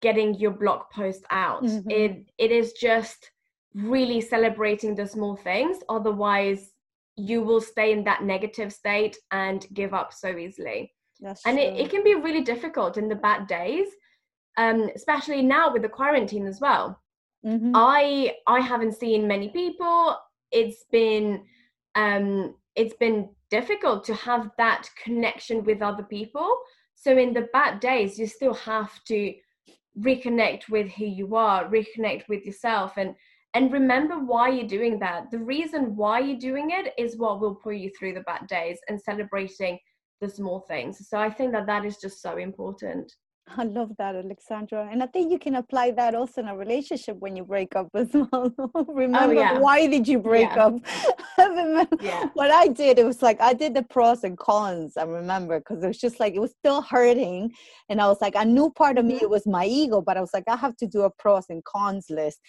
getting 0.00 0.34
your 0.34 0.50
blog 0.50 0.82
post 0.92 1.24
out. 1.30 1.62
Mm-hmm. 1.62 1.90
It 1.90 2.30
it 2.38 2.50
is 2.50 2.72
just 2.72 3.30
really 3.74 4.20
celebrating 4.20 4.94
the 4.94 5.06
small 5.06 5.36
things. 5.36 5.78
Otherwise, 5.88 6.72
you 7.16 7.42
will 7.42 7.60
stay 7.60 7.92
in 7.92 8.04
that 8.04 8.22
negative 8.22 8.72
state 8.72 9.16
and 9.30 9.66
give 9.72 9.94
up 9.94 10.12
so 10.12 10.36
easily. 10.36 10.92
That's 11.20 11.44
and 11.46 11.58
it, 11.58 11.78
it 11.78 11.90
can 11.90 12.02
be 12.02 12.14
really 12.14 12.42
difficult 12.42 12.96
in 12.96 13.08
the 13.08 13.14
bad 13.14 13.46
days 13.46 13.88
um, 14.56 14.90
especially 14.94 15.42
now 15.42 15.72
with 15.72 15.82
the 15.82 15.88
quarantine 15.88 16.46
as 16.46 16.60
well. 16.60 17.00
Mm-hmm. 17.44 17.72
I 17.74 18.34
I 18.46 18.60
haven't 18.60 18.96
seen 18.96 19.26
many 19.26 19.48
people. 19.48 20.16
It's 20.50 20.84
been 20.90 21.44
um, 21.94 22.54
it's 22.76 22.94
been 22.94 23.30
difficult 23.50 24.04
to 24.04 24.14
have 24.14 24.50
that 24.58 24.88
connection 25.02 25.64
with 25.64 25.82
other 25.82 26.04
people. 26.04 26.56
So 26.94 27.16
in 27.18 27.34
the 27.34 27.48
bad 27.52 27.80
days, 27.80 28.18
you 28.18 28.26
still 28.26 28.54
have 28.54 29.02
to 29.04 29.34
reconnect 29.98 30.68
with 30.70 30.88
who 30.92 31.04
you 31.04 31.34
are, 31.34 31.68
reconnect 31.68 32.28
with 32.28 32.44
yourself, 32.46 32.96
and 32.96 33.14
and 33.54 33.72
remember 33.72 34.18
why 34.18 34.48
you're 34.48 34.66
doing 34.66 34.98
that. 35.00 35.30
The 35.30 35.38
reason 35.38 35.96
why 35.96 36.20
you're 36.20 36.38
doing 36.38 36.70
it 36.70 36.94
is 36.96 37.18
what 37.18 37.40
will 37.40 37.54
pull 37.54 37.72
you 37.72 37.90
through 37.98 38.14
the 38.14 38.20
bad 38.20 38.46
days 38.46 38.78
and 38.88 39.00
celebrating 39.00 39.78
the 40.20 40.28
small 40.28 40.60
things. 40.60 41.06
So 41.08 41.18
I 41.18 41.28
think 41.28 41.52
that 41.52 41.66
that 41.66 41.84
is 41.84 41.98
just 41.98 42.22
so 42.22 42.38
important. 42.38 43.12
I 43.56 43.64
love 43.64 43.92
that, 43.98 44.14
Alexandra. 44.14 44.88
And 44.90 45.02
I 45.02 45.06
think 45.06 45.30
you 45.30 45.38
can 45.38 45.56
apply 45.56 45.90
that 45.92 46.14
also 46.14 46.40
in 46.40 46.48
a 46.48 46.56
relationship 46.56 47.16
when 47.18 47.36
you 47.36 47.44
break 47.44 47.74
up 47.76 47.88
as 47.94 48.08
well. 48.14 48.52
remember, 48.88 49.34
oh, 49.34 49.40
yeah. 49.40 49.58
why 49.58 49.86
did 49.86 50.06
you 50.06 50.18
break 50.18 50.48
yeah. 50.54 50.66
up? 50.66 50.74
yeah. 52.00 52.28
what 52.34 52.50
I 52.50 52.68
did, 52.68 52.98
it 52.98 53.04
was 53.04 53.22
like 53.22 53.40
I 53.40 53.52
did 53.52 53.74
the 53.74 53.82
pros 53.82 54.24
and 54.24 54.38
cons, 54.38 54.96
I 54.96 55.04
remember, 55.04 55.58
because 55.58 55.82
it 55.82 55.88
was 55.88 55.98
just 55.98 56.20
like 56.20 56.34
it 56.34 56.40
was 56.40 56.52
still 56.52 56.82
hurting. 56.82 57.52
And 57.88 58.00
I 58.00 58.06
was 58.08 58.20
like, 58.20 58.36
I 58.36 58.44
knew 58.44 58.70
part 58.70 58.98
of 58.98 59.04
me 59.04 59.14
mm-hmm. 59.14 59.24
it 59.24 59.30
was 59.30 59.46
my 59.46 59.66
ego, 59.66 60.00
but 60.00 60.16
I 60.16 60.20
was 60.20 60.30
like, 60.32 60.44
I 60.48 60.56
have 60.56 60.76
to 60.78 60.86
do 60.86 61.02
a 61.02 61.10
pros 61.10 61.46
and 61.48 61.64
cons 61.64 62.06
list. 62.10 62.40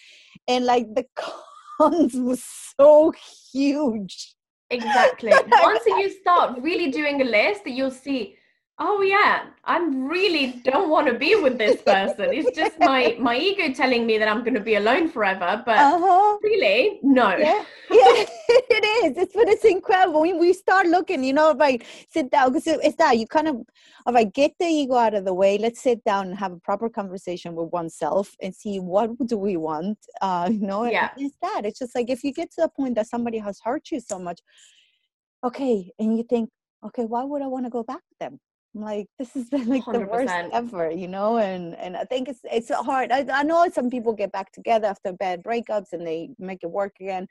And 0.48 0.64
like 0.64 0.86
the 0.94 1.04
cons 1.16 2.14
was 2.14 2.44
so 2.78 3.12
huge. 3.52 4.34
Exactly. 4.70 5.30
Once 5.30 5.84
you 5.86 6.10
start 6.10 6.58
really 6.60 6.90
doing 6.90 7.20
a 7.20 7.24
list, 7.24 7.66
you'll 7.66 7.90
see 7.90 8.36
oh 8.78 9.02
yeah. 9.02 9.46
I 9.66 9.78
really 9.78 10.60
don't 10.62 10.90
want 10.90 11.06
to 11.06 11.14
be 11.14 11.36
with 11.36 11.56
this 11.56 11.80
person. 11.82 12.32
It's 12.32 12.56
just 12.56 12.78
my 12.78 13.16
my 13.18 13.36
ego 13.36 13.72
telling 13.72 14.06
me 14.06 14.18
that 14.18 14.28
i'm 14.28 14.40
going 14.40 14.54
to 14.54 14.60
be 14.60 14.74
alone 14.74 15.08
forever 15.08 15.62
but 15.64 15.78
uh-huh. 15.78 16.38
really 16.42 16.98
no. 17.02 17.30
Yeah. 17.36 17.64
yeah 17.90 18.24
it 18.48 18.84
is. 19.04 19.16
It's 19.16 19.34
but 19.34 19.48
it's 19.48 19.64
incredible. 19.64 20.20
When 20.20 20.38
we 20.38 20.52
start 20.52 20.86
looking 20.86 21.24
you 21.24 21.32
know 21.32 21.52
like 21.52 21.86
sit 22.10 22.30
down 22.30 22.52
because 22.52 22.66
it's 22.66 22.96
that 22.96 23.18
you 23.18 23.26
kind 23.26 23.48
of 23.48 23.56
all 24.06 24.12
right 24.12 24.32
get 24.32 24.52
the 24.58 24.66
ego 24.66 24.94
out 24.94 25.14
of 25.14 25.24
the 25.24 25.32
way 25.32 25.56
let's 25.56 25.80
sit 25.80 26.04
down 26.04 26.26
and 26.28 26.36
have 26.36 26.52
a 26.52 26.60
proper 26.60 26.88
conversation 26.88 27.54
with 27.54 27.70
oneself 27.72 28.36
and 28.42 28.54
see 28.54 28.78
what 28.80 29.10
do 29.26 29.38
we 29.38 29.56
want 29.56 29.98
uh 30.20 30.48
you 30.50 30.66
know 30.66 30.84
yeah. 30.84 31.10
it's 31.16 31.36
that. 31.40 31.62
It's 31.64 31.78
just 31.78 31.94
like 31.94 32.10
if 32.10 32.22
you 32.24 32.32
get 32.32 32.50
to 32.52 32.62
the 32.62 32.68
point 32.68 32.96
that 32.96 33.06
somebody 33.06 33.38
has 33.38 33.60
hurt 33.64 33.90
you 33.90 34.00
so 34.00 34.18
much 34.18 34.40
okay 35.44 35.90
and 35.98 36.16
you 36.16 36.24
think 36.24 36.50
okay 36.84 37.04
why 37.04 37.22
would 37.22 37.42
i 37.42 37.46
want 37.46 37.64
to 37.66 37.70
go 37.70 37.82
back 37.82 38.00
with 38.10 38.18
them 38.18 38.40
I'm 38.74 38.82
like 38.82 39.06
this 39.18 39.32
has 39.34 39.48
been 39.48 39.68
like 39.68 39.84
100%. 39.84 39.92
the 39.92 40.00
worst 40.00 40.34
ever, 40.52 40.90
you 40.90 41.08
know, 41.08 41.38
and 41.38 41.74
and 41.76 41.96
I 41.96 42.04
think 42.04 42.28
it's 42.28 42.40
it's 42.44 42.70
hard. 42.70 43.12
I, 43.12 43.24
I 43.32 43.42
know 43.42 43.66
some 43.72 43.90
people 43.90 44.12
get 44.12 44.32
back 44.32 44.52
together 44.52 44.86
after 44.88 45.12
bad 45.12 45.42
breakups 45.42 45.92
and 45.92 46.06
they 46.06 46.30
make 46.38 46.60
it 46.62 46.70
work 46.70 46.94
again, 47.00 47.26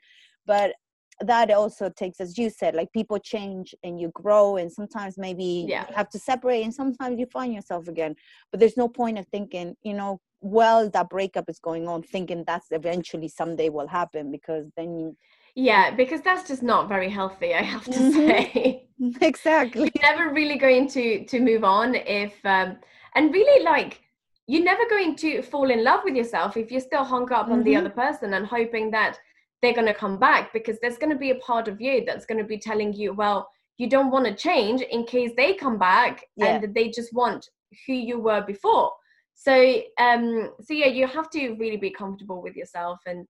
but 0.46 0.72
that 1.20 1.50
also 1.52 1.88
takes 1.88 2.20
as 2.20 2.36
you 2.36 2.50
said 2.50 2.74
like 2.74 2.92
people 2.92 3.18
change 3.20 3.72
and 3.84 4.00
you 4.00 4.10
grow 4.14 4.56
and 4.56 4.72
sometimes 4.72 5.16
maybe 5.16 5.64
Yeah. 5.68 5.86
you 5.88 5.94
have 5.94 6.08
to 6.10 6.18
separate 6.18 6.64
and 6.64 6.74
sometimes 6.74 7.20
you 7.20 7.26
find 7.26 7.54
yourself 7.54 7.86
again 7.86 8.16
but 8.50 8.58
there's 8.58 8.76
no 8.76 8.88
point 8.88 9.16
of 9.18 9.26
thinking 9.28 9.76
you 9.84 9.94
know 9.94 10.20
well 10.40 10.90
that 10.90 11.08
breakup 11.08 11.48
is 11.48 11.60
going 11.60 11.86
on 11.86 12.02
thinking 12.02 12.42
that's 12.44 12.66
eventually 12.72 13.28
someday 13.28 13.68
will 13.68 13.86
happen 13.86 14.32
because 14.32 14.66
then 14.76 14.98
you 14.98 15.16
Yeah, 15.54 15.94
because 15.94 16.20
that's 16.20 16.48
just 16.48 16.62
not 16.62 16.88
very 16.88 17.08
healthy, 17.08 17.54
I 17.54 17.62
have 17.62 17.84
to 17.84 17.90
Mhm. 17.90 18.12
say. 18.12 18.80
exactly 19.20 19.90
you're 19.94 20.10
never 20.12 20.32
really 20.32 20.56
going 20.56 20.88
to 20.88 21.24
to 21.26 21.40
move 21.40 21.64
on 21.64 21.94
if 21.94 22.34
um 22.44 22.78
and 23.16 23.32
really 23.32 23.62
like 23.64 24.00
you're 24.46 24.62
never 24.64 24.84
going 24.88 25.14
to 25.16 25.42
fall 25.42 25.70
in 25.70 25.82
love 25.84 26.00
with 26.04 26.14
yourself 26.14 26.56
if 26.56 26.70
you're 26.70 26.80
still 26.80 27.04
hung 27.04 27.30
up 27.32 27.48
on 27.48 27.62
the 27.64 27.72
Mhm. 27.72 27.78
other 27.80 27.90
person 27.90 28.34
and 28.34 28.46
hoping 28.46 28.90
that 28.92 29.18
they're 29.60 29.74
going 29.74 29.86
to 29.94 29.94
come 30.04 30.16
back 30.18 30.52
because 30.52 30.78
there's 30.80 30.96
going 30.98 31.10
to 31.12 31.18
be 31.18 31.30
a 31.30 31.40
part 31.50 31.66
of 31.68 31.80
you 31.80 32.04
that's 32.06 32.24
going 32.26 32.38
to 32.38 32.44
be 32.54 32.58
telling 32.58 32.92
you 32.92 33.12
well 33.12 33.48
you 33.78 33.88
don't 33.88 34.10
want 34.10 34.26
to 34.26 34.34
change 34.34 34.80
in 34.82 35.04
case 35.04 35.32
they 35.36 35.54
come 35.54 35.78
back 35.78 36.24
Yeah. 36.36 36.60
and 36.62 36.74
they 36.74 36.88
just 36.88 37.12
want 37.12 37.48
who 37.86 37.92
you 37.94 38.18
were 38.20 38.42
before 38.42 38.92
so 39.34 39.54
um 39.98 40.52
so 40.66 40.72
yeah 40.72 40.86
you 40.98 41.06
have 41.06 41.28
to 41.30 41.54
really 41.62 41.76
be 41.86 41.90
comfortable 41.90 42.40
with 42.42 42.54
yourself 42.56 43.00
and 43.06 43.26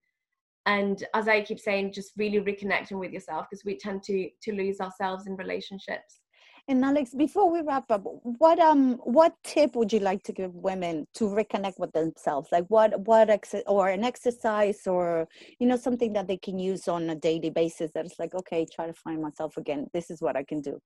and 0.67 1.05
as 1.15 1.29
i 1.29 1.41
keep 1.41 1.61
saying 1.61 1.93
just 1.93 2.13
really 2.17 2.41
reconnecting 2.41 2.99
with 2.99 3.13
yourself 3.13 3.47
because 3.49 3.65
we 3.65 3.77
tend 3.77 4.03
to 4.03 4.29
to 4.41 4.53
lose 4.53 4.81
ourselves 4.81 5.27
in 5.27 5.37
relationships 5.37 6.21
And 6.67 6.83
Alex, 6.83 7.13
before 7.15 7.51
we 7.51 7.61
wrap 7.61 7.91
up, 7.91 8.05
what 8.05 8.59
um 8.59 8.95
what 9.05 9.35
tip 9.45 9.77
would 9.77 9.93
you 9.93 10.01
like 10.01 10.23
to 10.23 10.33
give 10.33 10.55
women 10.55 11.07
to 11.15 11.25
reconnect 11.25 11.79
with 11.79 11.93
themselves? 11.93 12.49
Like 12.53 12.65
what 12.69 12.99
what 13.01 13.29
ex- 13.29 13.67
or 13.67 13.91
an 13.91 14.03
exercise 14.03 14.87
or 14.87 15.29
you 15.59 15.67
know 15.67 15.77
something 15.77 16.15
that 16.15 16.27
they 16.27 16.39
can 16.39 16.59
use 16.59 16.89
on 16.89 17.11
a 17.11 17.15
daily 17.15 17.51
basis 17.51 17.91
that 17.93 18.07
is 18.07 18.19
like 18.19 18.35
okay, 18.35 18.65
try 18.65 18.87
to 18.87 18.95
find 18.95 19.21
myself 19.21 19.59
again. 19.59 19.89
This 19.93 20.11
is 20.11 20.23
what 20.23 20.37
I 20.37 20.43
can 20.43 20.63
do. 20.63 20.81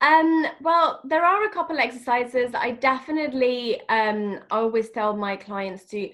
Um, 0.00 0.46
well, 0.62 1.00
there 1.04 1.24
are 1.24 1.44
a 1.44 1.50
couple 1.50 1.78
exercises. 1.78 2.52
I 2.54 2.70
definitely 2.70 3.80
um, 3.88 4.40
always 4.50 4.90
tell 4.90 5.16
my 5.16 5.36
clients 5.36 5.84
to 5.86 6.08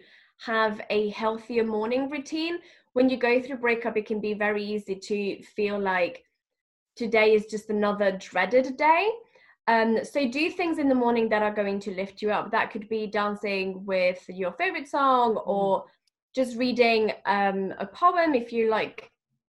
have 0.44 0.80
a 0.90 1.11
healthier 1.11 1.64
morning 1.64 2.11
routine. 2.11 2.59
When 2.92 3.09
you 3.09 3.16
go 3.16 3.40
through 3.40 3.59
breakup, 3.59 3.96
it 3.96 4.07
can 4.07 4.20
be 4.20 4.35
very 4.35 4.64
easy 4.64 4.94
to 4.94 5.42
feel 5.42 5.78
like 5.78 6.24
today 6.96 7.35
is 7.35 7.46
just 7.46 7.70
another 7.70 8.12
dreaded 8.12 8.76
day. 8.76 9.11
Um, 9.66 10.04
so 10.04 10.28
do 10.28 10.50
things 10.50 10.78
in 10.78 10.88
the 10.88 10.94
morning 10.94 11.28
that 11.30 11.42
are 11.42 11.54
going 11.54 11.80
to 11.80 11.94
lift 11.94 12.20
you 12.20 12.30
up. 12.30 12.50
That 12.50 12.70
could 12.70 12.88
be 12.88 13.07
dancing 13.07 13.85
with 13.87 14.22
your 14.28 14.52
favorite 14.52 14.88
song 14.88 15.37
or 15.37 15.85
just 16.35 16.57
reading 16.57 17.12
um, 17.26 17.72
a 17.78 17.87
poem 17.87 18.35
if 18.35 18.52
you 18.52 18.68
like 18.68 19.11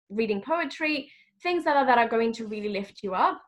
reading 0.10 0.42
poetry, 0.42 1.12
things 1.42 1.64
that 1.64 1.86
that 1.88 1.98
are 1.98 2.08
going 2.08 2.32
to 2.34 2.48
really 2.48 2.70
lift 2.70 3.02
you 3.04 3.16
up 3.16 3.42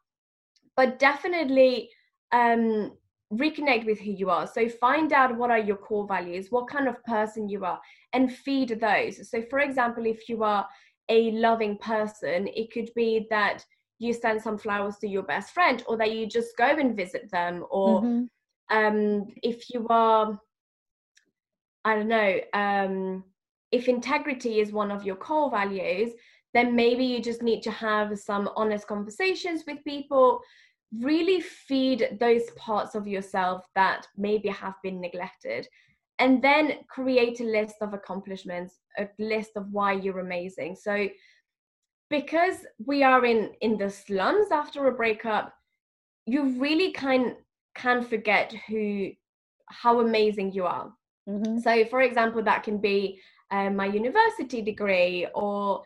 but 0.76 1.00
definitely 1.00 1.90
um, 2.32 2.92
reconnect 3.34 3.86
with 3.86 4.00
who 4.00 4.12
you 4.12 4.30
are. 4.30 4.48
So 4.48 4.70
find 4.70 5.12
out 5.12 5.36
what 5.36 5.52
are 5.52 5.60
your 5.60 5.78
core 5.78 6.08
values, 6.08 6.52
what 6.52 6.68
kind 6.70 6.88
of 6.88 7.04
person 7.06 7.50
you 7.50 7.66
are, 7.66 7.80
and 8.14 8.32
feed 8.32 8.80
those. 8.80 9.30
So, 9.30 9.42
for 9.50 9.60
example, 9.60 10.06
if 10.06 10.30
you 10.30 10.44
are 10.44 10.68
a 11.10 11.32
loving 11.32 11.78
person, 11.78 12.48
it 12.48 12.72
could 12.72 12.90
be 12.96 13.28
that 13.30 13.66
you 14.00 14.14
send 14.14 14.42
some 14.42 14.58
flowers 14.58 14.98
to 14.98 15.08
your 15.08 15.24
best 15.24 15.54
friend, 15.54 15.84
or 15.88 15.98
that 15.98 16.12
you 16.12 16.28
just 16.28 16.58
go 16.58 16.66
and 16.66 16.96
visit 16.96 17.30
them, 17.32 17.66
or 17.70 18.02
Mhm. 18.02 18.30
um, 18.70 19.26
if 19.42 19.70
you 19.74 19.88
are, 19.90 20.40
I 21.84 21.96
don't 21.96 22.08
know, 22.08 22.40
um, 22.54 23.24
if 23.72 23.88
integrity 23.88 24.60
is 24.60 24.72
one 24.72 24.92
of 24.92 25.04
your 25.04 25.16
core 25.16 25.50
values, 25.50 26.12
then 26.54 26.76
maybe 26.76 27.06
you 27.06 27.22
just 27.22 27.42
need 27.42 27.62
to 27.64 27.72
have 27.72 28.18
some 28.18 28.50
honest 28.56 28.88
conversations 28.88 29.64
with 29.68 29.84
people. 29.84 30.42
Really 31.02 31.42
feed 31.42 32.18
those 32.20 32.44
parts 32.56 32.96
of 32.96 33.08
yourself 33.08 33.66
that 33.76 34.08
maybe 34.18 34.50
have 34.50 34.76
been 34.84 35.02
neglected. 35.02 35.68
And 36.20 36.42
then 36.42 36.80
create 36.88 37.42
a 37.42 37.44
list 37.44 37.76
of 37.82 37.94
accomplishments, 37.94 38.80
a 38.98 39.10
list 39.20 39.52
of 39.56 39.72
why 39.72 39.94
you're 39.94 40.20
amazing. 40.20 40.76
So, 40.76 41.10
because 42.10 42.66
we 42.86 43.04
are 43.04 43.26
in 43.26 43.52
in 43.62 43.78
the 43.78 43.90
slums 43.90 44.52
after 44.52 44.88
a 44.88 44.94
breakup, 44.94 45.54
you 46.26 46.60
really 46.60 46.92
can 46.92 47.36
can 47.76 48.04
forget 48.04 48.54
who 48.68 49.12
how 49.70 50.00
amazing 50.00 50.54
you 50.54 50.66
are. 50.66 50.94
Mhm. 51.28 51.60
So, 51.62 51.86
for 51.86 52.02
example, 52.02 52.44
that 52.44 52.64
can 52.64 52.78
be 52.78 53.20
um, 53.52 53.76
my 53.76 53.86
university 53.88 54.62
degree, 54.62 55.28
or 55.34 55.84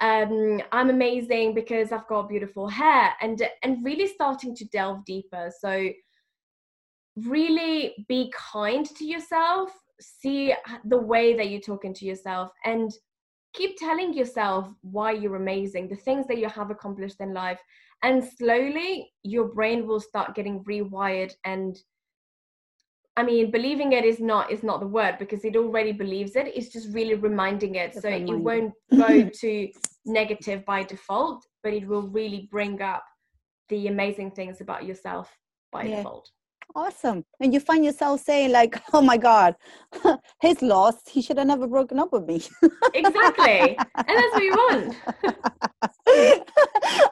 um, 0.00 0.62
I'm 0.72 0.90
amazing 0.90 1.54
because 1.54 1.92
I've 1.92 2.06
got 2.06 2.28
beautiful 2.28 2.68
hair, 2.68 3.12
and 3.20 3.42
and 3.62 3.84
really 3.84 4.06
starting 4.06 4.54
to 4.56 4.64
delve 4.66 5.04
deeper. 5.04 5.50
So, 5.60 5.90
really 7.16 8.06
be 8.08 8.32
kind 8.34 8.86
to 8.96 9.04
yourself. 9.04 9.70
See 10.00 10.54
the 10.84 10.98
way 10.98 11.36
that 11.36 11.50
you're 11.50 11.60
talking 11.60 11.92
to 11.94 12.06
yourself, 12.06 12.50
and 12.64 12.90
keep 13.52 13.76
telling 13.76 14.14
yourself 14.14 14.72
why 14.80 15.12
you're 15.12 15.36
amazing, 15.36 15.88
the 15.88 15.96
things 15.96 16.26
that 16.28 16.38
you 16.38 16.48
have 16.48 16.70
accomplished 16.70 17.20
in 17.20 17.34
life, 17.34 17.60
and 18.02 18.24
slowly 18.24 19.12
your 19.22 19.48
brain 19.48 19.86
will 19.86 20.00
start 20.00 20.34
getting 20.34 20.64
rewired 20.64 21.32
and 21.44 21.78
I 23.16 23.22
mean, 23.22 23.50
believing 23.50 23.92
it 23.92 24.04
is 24.04 24.20
not 24.20 24.50
is 24.50 24.62
not 24.62 24.80
the 24.80 24.86
word 24.86 25.16
because 25.18 25.44
it 25.44 25.56
already 25.56 25.92
believes 25.92 26.36
it. 26.36 26.46
It's 26.54 26.68
just 26.68 26.94
really 26.94 27.14
reminding 27.14 27.74
it, 27.74 27.94
so 27.94 28.08
it 28.08 28.26
won't 28.26 28.72
go 28.96 29.28
to 29.28 29.68
negative 30.06 30.64
by 30.64 30.84
default, 30.84 31.44
but 31.62 31.72
it 31.74 31.86
will 31.86 32.08
really 32.08 32.48
bring 32.50 32.80
up 32.80 33.04
the 33.68 33.88
amazing 33.88 34.30
things 34.30 34.60
about 34.60 34.84
yourself 34.84 35.36
by 35.72 35.84
Yeah. 35.84 35.96
default. 35.96 36.30
Awesome. 36.74 37.24
And 37.40 37.52
you 37.52 37.60
find 37.60 37.84
yourself 37.84 38.20
saying 38.20 38.52
like, 38.52 38.80
"Oh 38.92 39.02
my 39.02 39.16
God, 39.16 39.54
he's 40.42 40.62
lost. 40.62 41.08
He 41.10 41.22
should 41.22 41.38
have 41.38 41.46
never 41.46 41.66
broken 41.66 41.98
up 41.98 42.12
with 42.12 42.26
me." 42.26 42.42
Exactly, 42.94 43.76
and 43.78 44.18
that's 44.18 44.34
what 44.34 44.42
you 44.42 44.52
want. 44.52 44.96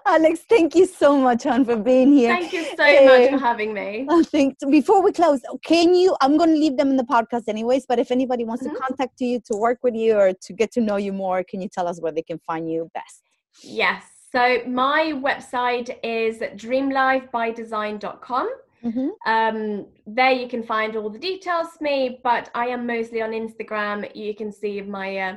Alex, 0.07 0.41
thank 0.49 0.75
you 0.75 0.87
so 0.87 1.17
much, 1.17 1.45
hon, 1.45 1.65
for 1.65 1.77
being 1.77 2.13
here. 2.13 2.35
Thank 2.37 2.53
you 2.53 2.65
so 2.77 3.05
much 3.05 3.31
for 3.31 3.39
having 3.39 3.73
me. 3.73 4.07
I 4.11 4.23
think 4.23 4.57
before 4.71 5.03
we 5.03 5.13
close, 5.13 5.41
can 5.65 5.95
you? 5.95 6.17
I'm 6.21 6.37
going 6.37 6.51
to 6.51 6.57
leave 6.57 6.77
them 6.77 6.91
in 6.91 6.97
the 6.97 7.05
podcast 7.05 7.49
anyways. 7.49 7.87
But 7.87 7.99
if 7.99 8.11
anybody 8.11 8.45
wants 8.45 8.67
Mhm. 8.67 8.73
to 8.75 8.81
contact 8.81 9.21
you 9.21 9.41
to 9.51 9.57
work 9.57 9.79
with 9.83 9.95
you 9.95 10.17
or 10.17 10.33
to 10.33 10.53
get 10.53 10.73
to 10.73 10.81
know 10.81 10.97
you 10.97 11.13
more, 11.13 11.43
can 11.45 11.61
you 11.61 11.69
tell 11.69 11.87
us 11.87 12.01
where 12.01 12.13
they 12.13 12.23
can 12.23 12.39
find 12.47 12.71
you 12.71 12.91
best? 12.95 13.23
Yes. 13.63 14.05
So 14.33 14.63
my 14.67 15.13
website 15.15 15.97
is 16.03 16.39
dreamlifebydesign.com. 16.41 18.51
Mm-hmm. 18.85 19.09
Um, 19.27 19.87
there 20.07 20.33
you 20.33 20.49
can 20.49 20.63
find 20.63 20.97
all 20.97 21.11
the 21.11 21.19
details 21.19 21.69
of 21.75 21.81
me, 21.81 22.21
but 22.23 22.51
I 22.55 22.67
am 22.67 22.87
mostly 22.87 23.23
on 23.23 23.31
Instagram. 23.31 24.15
You 24.15 24.35
can 24.35 24.53
see 24.53 24.81
my, 24.81 25.17
uh, 25.17 25.37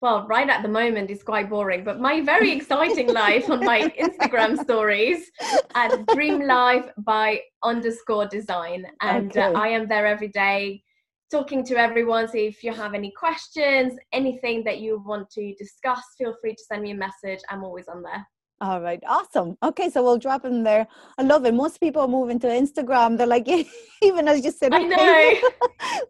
well, 0.00 0.26
right 0.26 0.48
at 0.48 0.62
the 0.62 0.68
moment 0.68 1.10
is 1.10 1.22
quite 1.22 1.48
boring, 1.48 1.84
but 1.84 2.00
my 2.00 2.20
very 2.20 2.52
exciting 2.56 3.12
life 3.12 3.48
on 3.50 3.64
my 3.64 3.82
Instagram 3.98 4.58
stories 4.58 5.30
at 5.74 5.90
dreamlife 6.06 6.90
by 6.98 7.40
underscore 7.62 8.26
design. 8.26 8.86
And 9.00 9.36
uh, 9.36 9.52
I 9.54 9.68
am 9.68 9.88
there 9.88 10.06
every 10.06 10.28
day 10.28 10.82
talking 11.30 11.64
to 11.64 11.76
everyone. 11.76 12.28
So 12.28 12.38
if 12.38 12.62
you 12.62 12.72
have 12.72 12.94
any 12.94 13.10
questions, 13.10 13.94
anything 14.12 14.62
that 14.64 14.78
you 14.78 15.02
want 15.04 15.30
to 15.30 15.54
discuss, 15.54 16.02
feel 16.18 16.34
free 16.40 16.54
to 16.54 16.62
send 16.62 16.82
me 16.82 16.92
a 16.92 16.94
message. 16.94 17.40
I'm 17.48 17.64
always 17.64 17.88
on 17.88 18.02
there. 18.02 18.26
All 18.60 18.80
right, 18.80 19.02
awesome. 19.06 19.58
Okay, 19.62 19.90
so 19.90 20.02
we'll 20.02 20.18
drop 20.18 20.42
them 20.42 20.62
there. 20.62 20.86
I 21.18 21.22
love 21.22 21.44
it. 21.44 21.54
Most 21.54 21.80
people 21.80 22.02
are 22.02 22.08
moving 22.08 22.38
to 22.40 22.46
Instagram. 22.46 23.18
They're 23.18 23.26
like, 23.26 23.48
even 24.02 24.28
as 24.28 24.44
you 24.44 24.50
said, 24.50 24.72
I 24.72 24.82
know. 24.82 25.34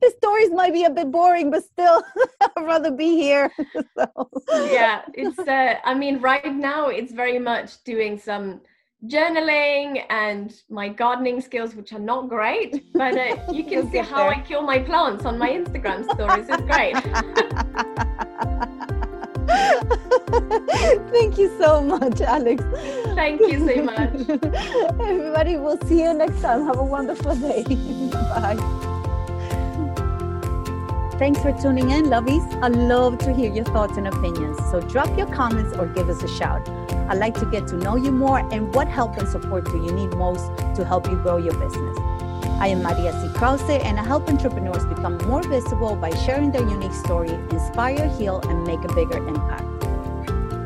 The 0.01 0.13
stories 0.19 0.51
might 0.51 0.73
be 0.73 0.85
a 0.85 0.91
bit 0.91 1.11
boring, 1.11 1.51
but 1.51 1.65
still, 1.65 2.03
I'd 2.41 2.65
rather 2.65 2.91
be 2.91 3.17
here. 3.17 3.51
So, 3.97 4.31
yeah 4.71 5.03
it's 5.15 5.39
uh 5.39 5.75
i 5.85 5.95
mean 5.95 6.21
right 6.21 6.55
now 6.55 6.89
it's 6.89 7.13
very 7.13 7.39
much 7.39 7.83
doing 7.85 8.19
some 8.19 8.61
journaling 9.07 10.03
and 10.11 10.63
my 10.71 10.89
gardening 10.89 11.41
skills 11.41 11.75
which 11.75 11.93
are 11.93 11.99
not 11.99 12.29
great 12.29 12.93
but 12.95 13.17
uh, 13.17 13.37
you 13.53 13.65
can 13.65 13.91
see 13.91 13.99
how 13.99 14.29
i 14.29 14.41
kill 14.41 14.63
my 14.63 14.79
plants 14.79 15.25
on 15.25 15.39
my 15.39 15.51
instagram 15.51 16.05
stories 16.15 16.47
it's 16.49 16.63
great 16.63 16.95
Thank 21.13 21.39
you 21.39 21.57
so 21.59 21.81
much, 21.81 22.21
Alex. 22.21 22.63
thank 23.15 23.41
you 23.41 23.59
so 23.67 23.83
much 23.83 24.15
Everybody, 25.01 25.57
we'll 25.57 25.79
see 25.87 26.03
you 26.03 26.13
next 26.15 26.41
time. 26.41 26.67
Have 26.67 26.79
a 26.79 26.85
wonderful 26.85 27.35
day. 27.37 27.65
Bye. 28.13 28.57
Thanks 31.19 31.41
for 31.41 31.53
tuning 31.53 31.91
in, 31.91 32.07
lovies. 32.07 32.45
I 32.63 32.69
love 32.69 33.19
to 33.19 33.33
hear 33.33 33.53
your 33.53 33.65
thoughts 33.65 33.97
and 33.97 34.09
opinions. 34.09 34.59
So 34.71 34.81
drop 34.81 35.17
your 35.17 35.29
comments 35.29 35.77
or 35.79 35.87
give 35.87 36.09
us 36.09 36.23
a 36.23 36.29
shout. 36.29 36.69
I'd 37.09 37.19
like 37.19 37.35
to 37.35 37.47
get 37.47 37.69
to 37.69 37.77
know 37.77 37.95
you 37.95 38.11
more 38.11 38.41
and 38.53 38.75
what 38.75 38.89
help 38.89 39.17
and 39.17 39.29
support 39.29 39.67
do 39.67 39.77
you 39.77 39.93
need 39.93 40.11
most 40.17 40.47
to 40.75 40.85
help 40.85 41.07
you 41.09 41.17
grow 41.17 41.37
your 41.37 41.55
business. 41.55 41.97
I 42.61 42.69
am 42.69 42.83
Maria 42.83 43.13
C. 43.21 43.29
Krause, 43.39 43.69
and 43.69 43.99
I 43.99 44.05
help 44.05 44.29
entrepreneurs 44.29 44.85
become 44.87 45.19
more 45.27 45.43
visible 45.43 45.97
by 45.97 46.11
sharing 46.25 46.53
their 46.53 46.67
unique 46.67 46.93
story, 46.93 47.31
inspire, 47.51 48.09
heal, 48.09 48.41
and 48.45 48.65
make 48.65 48.83
a 48.85 48.95
bigger 48.95 49.27
impact. 49.27 49.65